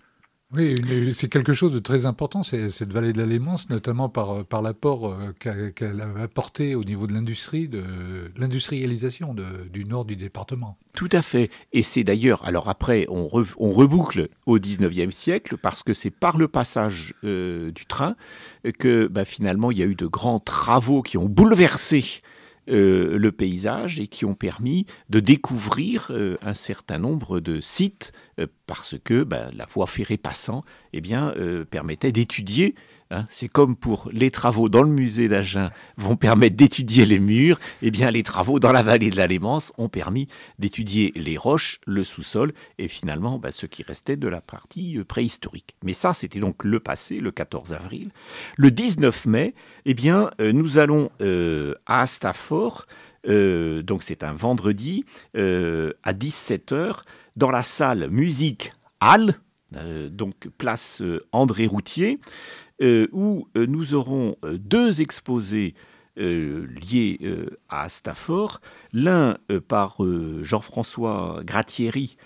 Oui, 0.54 0.74
c'est 1.14 1.28
quelque 1.28 1.52
chose 1.52 1.72
de 1.72 1.80
très 1.80 2.06
important, 2.06 2.42
cette 2.42 2.92
vallée 2.92 3.12
de 3.12 3.18
la 3.18 3.26
Lémance, 3.26 3.70
notamment 3.70 4.08
par, 4.08 4.44
par 4.44 4.62
l'apport 4.62 5.08
euh, 5.46 5.70
qu'elle 5.74 6.00
a 6.00 6.22
apporté 6.22 6.74
au 6.76 6.84
niveau 6.84 7.06
de 7.06 7.12
l'industrie, 7.12 7.66
de 7.66 8.30
l'industrialisation 8.36 9.34
du 9.34 9.84
nord 9.84 10.04
du 10.04 10.14
département. 10.14 10.78
Tout 10.94 11.08
à 11.12 11.22
fait. 11.22 11.50
Et 11.72 11.82
c'est 11.82 12.04
d'ailleurs, 12.04 12.44
alors 12.44 12.68
après, 12.68 13.06
on, 13.08 13.26
reboucle 13.26 14.28
au 14.46 14.58
19e 14.58 15.10
siècle, 15.10 15.56
parce 15.56 15.82
que 15.82 15.92
c'est 15.92 16.10
par 16.10 16.38
le 16.38 16.46
passage 16.46 17.14
euh, 17.24 17.72
du 17.72 17.86
train 17.86 18.14
que 18.78 19.08
bah, 19.08 19.24
finalement 19.24 19.70
il 19.70 19.78
y 19.78 19.82
a 19.82 19.86
eu 19.86 19.96
de 19.96 20.06
grands 20.06 20.38
travaux 20.38 21.02
qui 21.02 21.18
ont 21.18 21.28
bouleversé 21.28 22.22
euh, 22.70 23.18
le 23.18 23.30
paysage 23.30 24.00
et 24.00 24.06
qui 24.06 24.24
ont 24.24 24.32
permis 24.32 24.86
de 25.10 25.20
découvrir 25.20 26.06
euh, 26.08 26.38
un 26.40 26.54
certain 26.54 26.98
nombre 26.98 27.38
de 27.38 27.60
sites 27.60 28.12
euh, 28.14 28.23
parce 28.66 28.96
que 29.02 29.22
bah, 29.22 29.46
la 29.54 29.66
voie 29.66 29.86
ferrée 29.86 30.16
passant 30.16 30.64
eh 30.92 31.00
bien, 31.00 31.34
permettait 31.70 32.12
d'étudier 32.12 32.74
Hein, 33.10 33.26
c'est 33.28 33.48
comme 33.48 33.76
pour 33.76 34.08
les 34.12 34.30
travaux 34.30 34.70
dans 34.70 34.82
le 34.82 34.88
musée 34.88 35.28
d'Agen 35.28 35.70
vont 35.98 36.16
permettre 36.16 36.56
d'étudier 36.56 37.04
les 37.04 37.18
murs, 37.18 37.60
eh 37.82 37.90
bien 37.90 38.10
les 38.10 38.22
travaux 38.22 38.58
dans 38.58 38.72
la 38.72 38.82
vallée 38.82 39.10
de 39.10 39.16
la 39.16 39.26
Lémance 39.26 39.72
ont 39.76 39.90
permis 39.90 40.26
d'étudier 40.58 41.12
les 41.14 41.36
roches, 41.36 41.80
le 41.86 42.02
sous-sol 42.02 42.54
et 42.78 42.88
finalement 42.88 43.38
bah, 43.38 43.50
ce 43.50 43.66
qui 43.66 43.82
restait 43.82 44.16
de 44.16 44.26
la 44.26 44.40
partie 44.40 44.98
euh, 44.98 45.04
préhistorique. 45.04 45.76
Mais 45.84 45.92
ça, 45.92 46.14
c'était 46.14 46.40
donc 46.40 46.64
le 46.64 46.80
passé, 46.80 47.20
le 47.20 47.30
14 47.30 47.74
avril. 47.74 48.10
Le 48.56 48.70
19 48.70 49.26
mai, 49.26 49.54
eh 49.84 49.92
bien, 49.92 50.30
euh, 50.40 50.52
nous 50.52 50.78
allons 50.78 51.10
euh, 51.20 51.74
à 51.86 52.00
Astafort, 52.00 52.86
donc 53.26 54.02
c'est 54.02 54.22
un 54.22 54.34
vendredi, 54.34 55.06
à 55.34 56.12
17h, 56.12 57.04
dans 57.36 57.50
la 57.50 57.62
salle 57.62 58.08
musique 58.10 58.72
Halle, 59.00 59.34
donc 60.10 60.48
place 60.56 61.02
André 61.32 61.66
Routier. 61.66 62.20
Euh, 62.82 63.06
où 63.12 63.46
euh, 63.56 63.66
nous 63.66 63.94
aurons 63.94 64.36
euh, 64.44 64.58
deux 64.58 65.00
exposés 65.00 65.74
liés 66.16 67.18
à 67.68 67.88
Stafford, 67.88 68.60
l'un 68.92 69.36
par 69.66 69.96
Jean-François 70.42 71.40
Gratieri, 71.42 72.16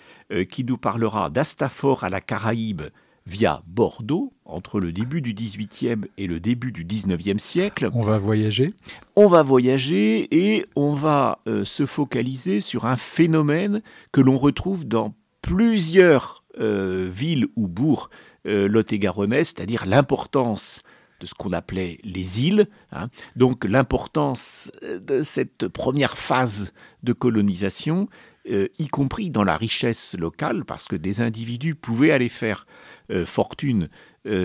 qui 0.47 0.63
nous 0.63 0.77
parlera 0.77 1.31
d'Astafor 1.31 2.03
à 2.03 2.09
la 2.09 2.21
Caraïbe 2.21 2.83
via 3.29 3.63
Bordeaux, 3.67 4.33
entre 4.45 4.79
le 4.79 4.91
début 4.91 5.21
du 5.21 5.33
XVIIIe 5.33 6.07
et 6.17 6.27
le 6.27 6.39
début 6.39 6.71
du 6.71 6.83
XIXe 6.83 7.41
siècle. 7.41 7.89
On 7.93 8.01
va 8.01 8.17
voyager. 8.17 8.73
On 9.15 9.27
va 9.27 9.43
voyager 9.43 10.27
et 10.31 10.65
on 10.75 10.93
va 10.93 11.39
se 11.63 11.85
focaliser 11.85 12.59
sur 12.59 12.85
un 12.85 12.95
phénomène 12.95 13.81
que 14.11 14.21
l'on 14.21 14.37
retrouve 14.37 14.87
dans 14.87 15.13
plusieurs 15.41 16.43
villes 16.57 17.47
ou 17.55 17.67
bourgs 17.67 18.09
euh, 18.45 18.69
lot-et-garonnais, 18.69 19.43
c'est-à-dire 19.43 19.85
l'importance 19.85 20.81
de 21.19 21.25
ce 21.25 21.33
qu'on 21.33 21.51
appelait 21.51 21.99
les 22.05 22.47
îles, 22.47 22.67
hein. 22.93 23.09
donc 23.35 23.65
l'importance 23.65 24.71
de 24.81 25.23
cette 25.23 25.67
première 25.67 26.17
phase 26.17 26.73
de 27.03 27.11
colonisation, 27.11 28.07
euh, 28.49 28.67
y 28.77 28.87
compris 28.87 29.29
dans 29.29 29.43
la 29.43 29.55
richesse 29.55 30.15
locale, 30.17 30.65
parce 30.65 30.87
que 30.87 30.95
des 30.95 31.21
individus 31.21 31.75
pouvaient 31.75 32.11
aller 32.11 32.29
faire 32.29 32.65
euh, 33.11 33.25
fortune 33.25 33.89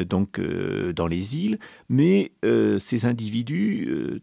donc 0.08 0.40
dans 0.40 1.08
les 1.08 1.36
îles, 1.36 1.58
mais 1.88 2.32
ces 2.78 3.06
individus 3.06 4.22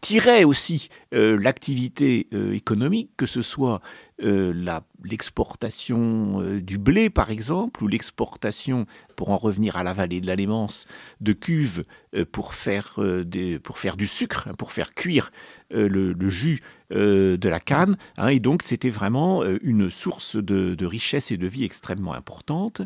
tirait 0.00 0.44
aussi 0.44 0.88
l'activité 1.12 2.28
économique, 2.52 3.10
que 3.16 3.26
ce 3.26 3.42
soit 3.42 3.80
l'exportation 4.20 6.60
du 6.60 6.78
blé 6.78 7.10
par 7.10 7.30
exemple, 7.30 7.82
ou 7.82 7.88
l'exportation, 7.88 8.86
pour 9.16 9.30
en 9.30 9.36
revenir 9.36 9.76
à 9.76 9.82
la 9.82 9.92
vallée 9.92 10.20
de 10.20 10.26
la 10.26 10.36
Lémence, 10.36 10.86
de 11.20 11.32
cuves 11.32 11.82
pour, 12.32 12.54
faire, 12.54 12.98
pour 13.62 13.78
faire 13.78 13.96
du 13.96 14.06
sucre, 14.06 14.48
hein, 14.48 14.54
pour 14.56 14.72
faire 14.72 14.94
cuire 14.94 15.30
le, 15.70 16.30
jus 16.30 16.62
de 16.90 17.48
la 17.48 17.60
canne. 17.60 17.96
Hein, 18.16 18.28
et 18.28 18.40
donc 18.40 18.62
c'était 18.62 18.90
vraiment 18.90 19.44
une 19.62 19.90
source 19.90 20.36
de, 20.36 20.74
de, 20.74 20.86
richesse 20.86 21.30
et 21.30 21.36
de 21.36 21.46
vie 21.46 21.64
extrêmement 21.64 22.14
importante. 22.14 22.82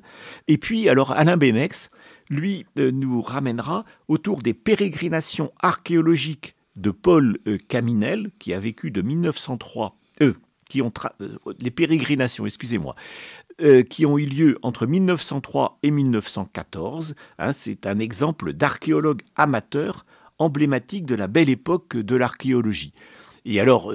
Et 0.49 0.59
puis 0.59 0.89
alors 0.89 1.13
Alain 1.13 1.37
Benex, 1.37 1.91
lui, 2.33 2.67
nous 2.77 3.21
ramènera 3.21 3.85
autour 4.09 4.43
des 4.43 4.55
pérégrinations 4.55 5.53
archéologiques 5.61 6.57
de 6.77 6.91
Paul 6.91 7.39
euh, 7.47 7.59
Caminel, 7.69 8.31
qui 8.39 8.53
a 8.55 8.61
vécu 8.61 8.91
de 8.91 9.03
1903, 9.03 9.97
euh, 10.21 10.35
qui 10.69 10.83
ont 10.83 10.93
euh, 11.21 11.37
les 11.59 11.71
pérégrinations, 11.71 12.47
excusez-moi, 12.47 12.95
qui 13.91 14.07
ont 14.07 14.19
eu 14.19 14.27
lieu 14.27 14.59
entre 14.63 14.87
1903 14.87 15.79
et 15.85 15.93
1914. 15.93 17.15
Hein, 17.39 17.53
c'est 17.53 17.87
un 17.87 18.01
exemple 18.01 18.55
d'archéologue 18.55 19.23
amateur 19.37 20.05
emblématique 20.39 21.07
de 21.07 21.15
la 21.15 21.29
belle 21.29 21.49
époque 21.49 21.97
de 21.97 22.17
l'archéologie. 22.17 22.93
Et 23.45 23.61
alors, 23.61 23.93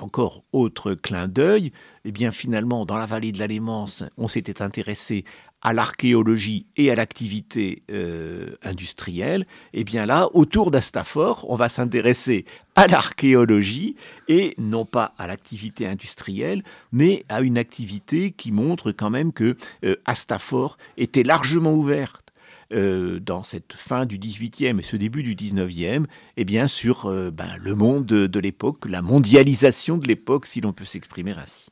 encore 0.00 0.42
autre 0.52 0.94
clin 0.94 1.28
d'œil, 1.28 1.70
eh 2.04 2.10
bien 2.10 2.32
finalement, 2.32 2.86
dans 2.86 2.96
la 2.96 3.06
vallée 3.06 3.30
de 3.30 3.38
la 3.38 3.46
Lémence, 3.46 4.02
on 4.16 4.26
s'était 4.26 4.62
intéressé 4.62 5.24
à 5.64 5.72
l'archéologie 5.72 6.66
et 6.76 6.90
à 6.90 6.94
l'activité 6.94 7.82
euh, 7.90 8.50
industrielle, 8.62 9.46
et 9.72 9.80
eh 9.80 9.84
bien 9.84 10.04
là, 10.04 10.28
autour 10.34 10.70
d'Astafor, 10.70 11.46
on 11.48 11.56
va 11.56 11.68
s'intéresser 11.68 12.44
à 12.76 12.86
l'archéologie 12.86 13.96
et 14.28 14.54
non 14.58 14.84
pas 14.84 15.14
à 15.16 15.26
l'activité 15.26 15.88
industrielle, 15.88 16.62
mais 16.92 17.24
à 17.30 17.40
une 17.40 17.56
activité 17.56 18.30
qui 18.30 18.52
montre 18.52 18.92
quand 18.92 19.10
même 19.10 19.32
que 19.32 19.56
euh, 19.84 19.96
Astafor 20.04 20.76
était 20.98 21.22
largement 21.22 21.72
ouverte 21.72 22.24
euh, 22.72 23.20
dans 23.20 23.42
cette 23.42 23.74
fin 23.74 24.06
du 24.06 24.18
18e 24.18 24.78
et 24.78 24.82
ce 24.82 24.96
début 24.96 25.22
du 25.22 25.34
19e, 25.34 26.06
et 26.36 26.44
bien 26.44 26.66
sur 26.66 27.06
euh, 27.06 27.30
ben, 27.30 27.48
le 27.60 27.74
monde 27.74 28.06
de, 28.06 28.40
l'époque, 28.40 28.86
la 28.86 29.02
mondialisation 29.02 29.98
de 29.98 30.06
l'époque, 30.06 30.46
si 30.46 30.60
l'on 30.60 30.72
peut 30.72 30.84
s'exprimer 30.84 31.32
ainsi. 31.32 31.70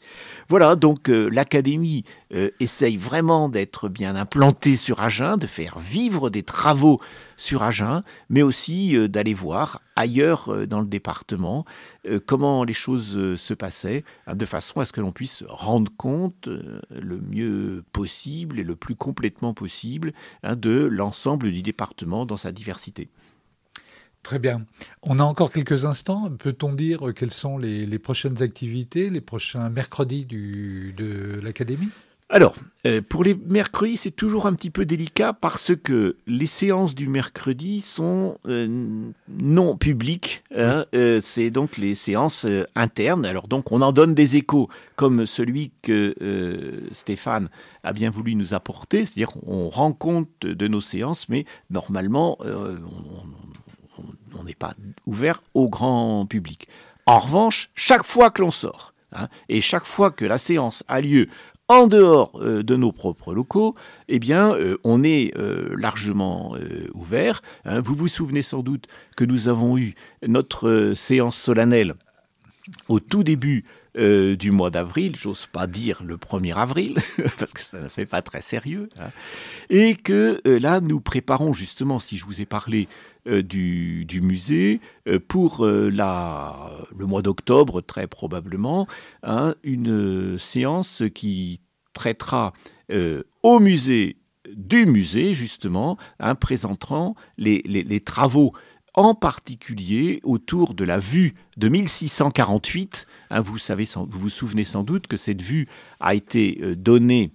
Voilà, 0.49 0.77
donc 0.77 1.09
euh, 1.09 1.29
l'Académie 1.31 2.05
essaye 2.61 2.97
vraiment 2.97 3.51
d'être 3.51 3.91
bien 3.91 4.17
implantée 4.17 4.77
sur 4.77 5.03
Agen, 5.03 5.37
de 5.37 5.47
faire 5.47 5.79
vivre 5.79 6.31
des 6.31 6.43
travaux 6.43 6.99
sur 7.43 7.63
Agen, 7.63 8.03
mais 8.29 8.43
aussi 8.43 8.97
euh, 8.97 9.09
d'aller 9.09 9.35
voir 9.35 9.83
ailleurs 9.97 10.49
euh, 10.49 10.67
dans 10.67 10.81
le 10.81 10.87
département 10.87 11.65
euh, 12.07 12.21
comment 12.25 12.65
les 12.65 12.73
choses 12.73 13.37
se 13.37 13.55
passaient, 13.55 14.05
hein, 14.27 14.37
de 14.37 14.47
façon 14.47 14.81
à 14.81 14.85
ce 14.85 14.93
que 14.93 15.01
l'on 15.01 15.13
puisse 15.13 15.45
rendre 15.49 15.91
compte 15.97 16.49
le 16.91 17.21
mieux 17.21 17.85
possible 17.93 18.59
et 18.61 18.65
le 18.65 18.77
plus 18.77 18.95
complètement 18.95 19.55
possible 19.55 20.13
hein, 20.43 20.57
de 20.57 20.89
l'ensemble 20.91 21.51
du 21.51 21.63
département 21.63 22.27
dans 22.27 22.37
sa 22.37 22.53
diversité. 22.53 23.09
Très 24.23 24.39
bien. 24.39 24.65
On 25.03 25.19
a 25.19 25.25
encore 25.25 25.51
quelques 25.51 25.85
instants. 25.85 26.31
Peut-on 26.39 26.73
dire 26.73 27.13
quelles 27.15 27.33
sont 27.33 27.59
les, 27.59 27.99
prochaines 27.99 28.43
activités, 28.43 29.11
les 29.11 29.21
prochains 29.21 29.69
mercredis 29.69 30.25
de 30.27 31.41
l'Académie? 31.43 31.91
Alors, 32.35 32.55
euh, 32.87 33.03
pour 33.07 33.25
les 33.25 33.35
mercredis, 33.35 33.99
c'est 33.99 34.11
toujours 34.11 34.47
un 34.47 34.55
petit 34.55 34.71
peu 34.71 34.87
délicat 34.87 35.35
parce 35.35 35.73
que 35.77 36.17
les 36.27 36.47
séances 36.47 36.95
du 36.95 37.07
mercredi 37.07 37.83
sont 37.83 38.39
euh, 38.49 39.11
non 39.29 39.77
publiques. 39.77 40.43
Hein, 40.57 40.87
euh, 40.95 41.21
c'est 41.23 41.51
donc 41.51 41.77
les 41.77 41.95
séances 41.95 42.47
internes. 42.75 43.27
Alors 43.27 43.49
donc, 43.49 43.71
on 43.71 43.83
en 43.83 43.93
donne 43.93 44.15
des 44.15 44.37
échos, 44.37 44.71
comme 44.97 45.27
celui 45.27 45.73
que 45.83 46.15
Stéphane 46.93 47.51
a 47.85 47.93
bien 47.93 48.09
voulu 48.09 48.35
nous 48.35 48.55
apporter, 48.55 49.05
c'est-à-dire 49.05 49.29
qu'on 49.29 49.69
rend 49.69 49.93
compte 49.93 50.31
de 50.41 50.69
nos 50.69 50.81
séances, 50.81 51.29
mais 51.29 51.45
normalement, 51.69 52.39
on 52.41 53.62
n'est 54.45 54.55
pas 54.55 54.75
ouvert 55.07 55.43
au 55.55 55.69
grand 55.69 56.27
public. 56.27 56.69
En 57.07 57.19
revanche, 57.19 57.71
chaque 57.75 58.05
fois 58.05 58.31
que 58.31 58.43
l'on 58.43 58.51
sort, 58.51 58.95
hein, 59.13 59.29
et 59.49 59.61
chaque 59.61 59.85
fois 59.85 60.11
que 60.11 60.25
la 60.25 60.39
séance 60.39 60.85
a 60.89 61.01
lieu 61.01 61.29
en 61.69 61.87
dehors 61.87 62.33
euh, 62.41 62.63
de 62.63 62.77
nos 62.77 62.93
propres 62.93 63.35
locaux, 63.35 63.75
eh 64.09 64.19
bien, 64.19 64.55
euh, 64.55 64.79
on 64.85 65.03
est 65.03 65.33
euh, 65.37 65.75
largement 65.77 66.57
ouvert. 66.95 67.43
Hein. 67.65 67.81
vous 67.81 67.95
vous 67.95 68.09
souvenez 68.09 68.43
sans 68.43 68.63
doute 68.63 68.87
que 69.17 69.25
nous 69.25 69.49
avons 69.49 69.79
eu 69.79 69.95
notre 70.27 70.93
séance 70.95 71.37
solennelle 71.37 71.95
au 72.89 73.01
tout 73.01 73.25
début 73.25 73.65
du 73.95 74.51
mois 74.51 74.71
d'avril, 74.71 75.17
j'ose 75.17 75.47
pas 75.47 75.67
dire 75.67 76.03
le 76.03 76.17
1er 76.17 76.55
avril, 76.55 76.95
parce 77.39 77.53
que 77.53 77.61
ça 77.61 77.81
ne 77.81 77.89
fait 77.89 78.07
pas 78.07 78.23
très 78.23 78.41
sérieux, 78.41 78.89
hein. 78.99 79.11
et 79.69 79.95
que 79.95 80.41
là, 80.45 80.81
nous 80.81 81.01
préparons 81.01 81.53
justement, 81.53 81.99
si 81.99 82.17
je 82.17 82.25
vous 82.25 82.41
ai 82.41 82.47
parlé 82.47 82.89
du, 83.27 84.21
musée, 84.23 84.81
pour 85.29 85.67
la, 85.67 86.71
le 86.97 87.07
mois 87.07 87.23
d'octobre, 87.23 87.83
très 87.83 88.07
probablement, 88.07 88.87
hein, 89.23 89.55
une 89.63 90.39
séance 90.39 91.03
qui 91.15 91.61
traitera 91.93 92.53
euh, 92.91 93.23
au 93.43 93.61
musée 93.61 94.17
du 94.55 94.87
musée, 94.87 95.35
justement, 95.35 95.97
hein, 96.19 96.35
présentant 96.35 97.15
les, 97.39 97.63
les, 97.65 98.01
travaux 98.01 98.53
en 98.95 99.15
particulier 99.15 100.21
autour 100.23 100.75
de 100.75 100.85
la 100.85 100.99
vue 100.99 101.35
de 101.57 101.69
1648. 101.69 103.07
Hein, 103.31 103.41
vous, 103.41 103.59
savez, 103.59 103.85
vous 103.95 104.07
vous 104.19 104.31
souvenez 104.31 104.65
sans 104.65 104.83
doute 104.83 105.07
que 105.07 105.17
cette 105.17 105.43
vue 105.43 105.67
a 106.01 106.15
été 106.15 106.59
euh, 106.63 106.77
donnée 106.77 107.33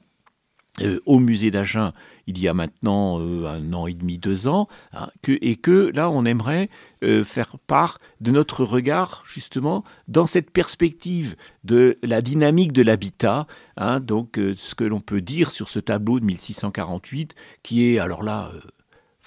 euh, 0.81 0.99
au 1.05 1.19
musée 1.19 1.51
d'Agen 1.51 1.93
il 2.29 2.37
y 2.39 2.49
a 2.49 2.53
maintenant 2.53 3.21
un 3.21 3.71
an 3.71 3.87
et 3.87 3.93
demi, 3.93 4.17
deux 4.17 4.49
ans, 4.49 4.67
hein, 4.91 5.07
et 5.29 5.55
que 5.55 5.89
là, 5.95 6.09
on 6.09 6.25
aimerait 6.25 6.69
faire 7.23 7.55
part 7.67 7.99
de 8.19 8.31
notre 8.31 8.65
regard, 8.65 9.23
justement, 9.25 9.85
dans 10.09 10.25
cette 10.25 10.51
perspective 10.51 11.37
de 11.63 11.97
la 12.03 12.21
dynamique 12.21 12.73
de 12.73 12.81
l'habitat, 12.81 13.47
Hein, 13.77 13.99
donc, 13.99 14.39
euh, 14.39 14.53
ce 14.55 14.73
que 14.73 14.83
l'on 14.83 14.99
peut 14.99 15.21
dire 15.21 15.51
sur 15.51 15.69
ce 15.69 15.79
tableau 15.79 16.19
de 16.19 16.25
1648, 16.25 17.35
qui 17.61 17.93
est 17.93 17.99
alors 17.99 18.23
là 18.23 18.51
euh, 18.53 18.59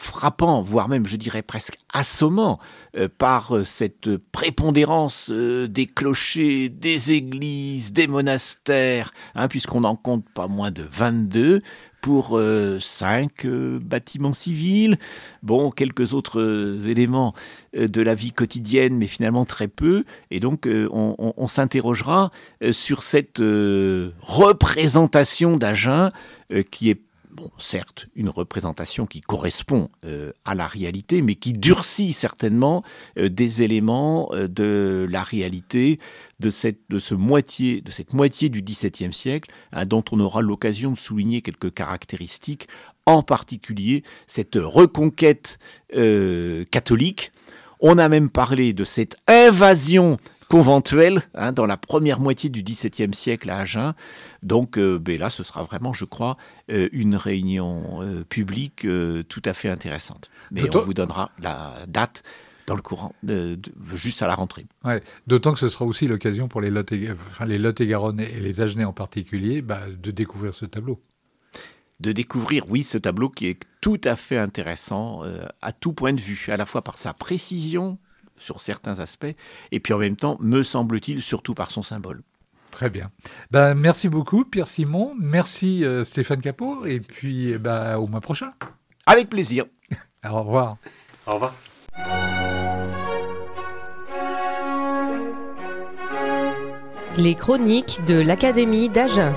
frappant, 0.00 0.62
voire 0.62 0.88
même, 0.88 1.06
je 1.06 1.16
dirais 1.16 1.42
presque 1.42 1.78
assommant, 1.92 2.58
euh, 2.96 3.08
par 3.18 3.64
cette 3.64 4.16
prépondérance 4.32 5.30
des 5.30 5.86
clochers, 5.86 6.68
des 6.68 7.12
églises, 7.12 7.92
des 7.92 8.06
monastères, 8.06 9.12
hein, 9.34 9.48
puisqu'on 9.48 9.84
en 9.84 9.96
compte 9.96 10.24
pas 10.34 10.48
moins 10.48 10.70
de 10.70 10.84
22, 10.90 11.62
pour 12.00 12.38
euh, 12.38 12.78
cinq 12.80 13.44
euh, 13.44 13.78
bâtiments 13.80 14.32
civils, 14.32 14.98
bon, 15.42 15.70
quelques 15.70 16.14
autres 16.14 16.40
euh, 16.40 16.78
éléments 16.86 17.34
de 17.74 18.00
la 18.02 18.14
vie 18.14 18.32
quotidienne, 18.32 18.96
mais 18.96 19.06
finalement 19.06 19.44
très 19.44 19.68
peu. 19.68 20.02
Et 20.32 20.40
donc, 20.40 20.66
on, 20.66 21.46
s'interrogera 21.46 22.32
sur 22.72 23.04
cette 23.04 23.38
représentation 23.38 25.56
d'Agen 25.56 26.10
qui 26.72 26.90
est 26.90 27.00
certes, 27.58 28.08
une 28.14 28.28
représentation 28.28 29.06
qui 29.06 29.20
correspond 29.20 29.90
euh, 30.04 30.32
à 30.44 30.54
la 30.54 30.66
réalité, 30.66 31.22
mais 31.22 31.34
qui 31.34 31.52
durcit 31.52 32.12
certainement 32.12 32.82
euh, 33.18 33.28
des 33.28 33.62
éléments 33.62 34.30
euh, 34.32 34.48
de 34.48 35.06
la 35.08 35.22
réalité 35.22 35.98
de 36.40 36.50
cette, 36.50 36.78
moitié, 37.12 37.80
de 37.80 37.90
cette 37.90 38.14
moitié 38.14 38.48
du 38.48 38.62
XVIIe 38.62 39.12
siècle, 39.12 39.50
hein, 39.72 39.84
dont 39.86 40.04
on 40.12 40.20
aura 40.20 40.40
l'occasion 40.40 40.92
de 40.92 40.98
souligner 40.98 41.42
quelques 41.42 41.72
caractéristiques, 41.72 42.68
en 43.06 43.22
particulier 43.22 44.04
cette 44.26 44.56
reconquête 44.56 45.58
catholique. 45.90 47.32
On 47.80 47.98
a 47.98 48.08
même 48.08 48.30
parlé 48.30 48.72
de 48.72 48.84
cette 48.84 49.16
invasion 49.26 50.18
conventuelle 50.50 51.22
hein, 51.34 51.52
dans 51.52 51.64
la 51.64 51.76
première 51.76 52.18
moitié 52.18 52.50
du 52.50 52.62
XVIIe 52.62 53.14
siècle 53.14 53.48
à 53.50 53.58
Agen. 53.58 53.94
Donc 54.42 54.78
euh, 54.78 54.98
ben 54.98 55.18
là, 55.18 55.30
ce 55.30 55.44
sera 55.44 55.62
vraiment, 55.62 55.92
je 55.92 56.04
crois, 56.04 56.36
euh, 56.70 56.88
une 56.92 57.14
réunion 57.14 58.02
euh, 58.02 58.24
publique 58.24 58.86
tout 59.28 59.42
à 59.44 59.52
fait 59.52 59.68
intéressante. 59.68 60.28
Mais 60.50 60.62
on 60.76 60.80
vous 60.80 60.92
donnera 60.92 61.30
la 61.40 61.86
date 61.86 62.24
dans 62.66 62.74
le 62.74 62.82
courant, 62.82 63.14
de, 63.22 63.58
juste 63.94 64.22
à 64.22 64.26
la 64.26 64.34
rentrée. 64.34 64.66
Ouais, 64.84 65.02
D'autant 65.26 65.52
que 65.52 65.58
ce 65.60 65.68
sera 65.68 65.84
aussi 65.84 66.08
l'occasion 66.08 66.48
pour 66.48 66.60
les 66.60 66.70
Lot 66.70 66.92
et, 66.92 67.10
enfin, 67.10 67.46
les 67.46 67.58
Lot 67.58 67.80
et 67.80 67.86
Garonne 67.86 68.20
et 68.20 68.40
les 68.40 68.60
Agenais 68.60 68.84
en 68.84 68.92
particulier 68.92 69.62
bah, 69.62 69.82
de 69.90 70.10
découvrir 70.10 70.52
ce 70.52 70.66
tableau. 70.66 71.00
De 72.00 72.12
découvrir, 72.12 72.64
oui, 72.68 72.82
ce 72.82 72.98
tableau 72.98 73.28
qui 73.28 73.46
est 73.46 73.60
tout 73.80 74.00
à 74.04 74.16
fait 74.16 74.38
intéressant 74.38 75.22
à 75.62 75.72
tout 75.72 75.92
point 75.92 76.12
de 76.12 76.20
vue, 76.20 76.48
à 76.48 76.56
la 76.56 76.64
fois 76.64 76.82
par 76.82 76.96
sa 76.96 77.12
précision, 77.12 77.98
sur 78.40 78.60
certains 78.60 78.98
aspects, 78.98 79.36
et 79.70 79.78
puis 79.78 79.94
en 79.94 79.98
même 79.98 80.16
temps, 80.16 80.36
me 80.40 80.64
semble-t-il, 80.64 81.22
surtout 81.22 81.54
par 81.54 81.70
son 81.70 81.82
symbole. 81.82 82.22
Très 82.70 82.90
bien. 82.90 83.10
Ben, 83.50 83.74
merci 83.74 84.08
beaucoup, 84.08 84.44
Pierre 84.44 84.68
Simon. 84.68 85.14
Merci, 85.18 85.84
euh, 85.84 86.04
Stéphane 86.04 86.40
Capot. 86.40 86.86
Et 86.86 87.00
puis, 87.00 87.58
ben, 87.58 87.96
au 87.96 88.06
mois 88.06 88.20
prochain. 88.20 88.52
Avec 89.06 89.28
plaisir. 89.28 89.66
Au 90.24 90.42
revoir. 90.42 90.76
Au 91.26 91.32
revoir. 91.32 91.54
Les 97.18 97.34
chroniques 97.34 98.00
de 98.06 98.14
l'Académie 98.14 98.88
d'Agen. 98.88 99.32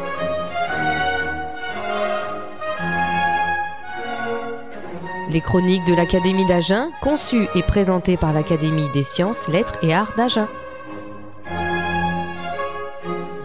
Les 5.33 5.41
chroniques 5.41 5.83
de 5.85 5.95
l'Académie 5.95 6.45
d'Agen, 6.45 6.91
conçues 7.01 7.47
et 7.55 7.63
présentées 7.63 8.17
par 8.17 8.33
l'Académie 8.33 8.87
des 8.93 9.01
sciences, 9.01 9.47
lettres 9.47 9.73
et 9.81 9.91
arts 9.91 10.13
d'Agen. 10.15 10.47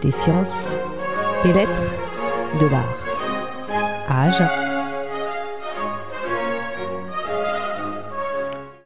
Des 0.03 0.11
sciences, 0.11 0.75
des 1.43 1.51
lettres, 1.51 1.93
de 2.61 2.67
l'art. 2.67 4.05
À 4.07 4.25
Agen. 4.25 4.68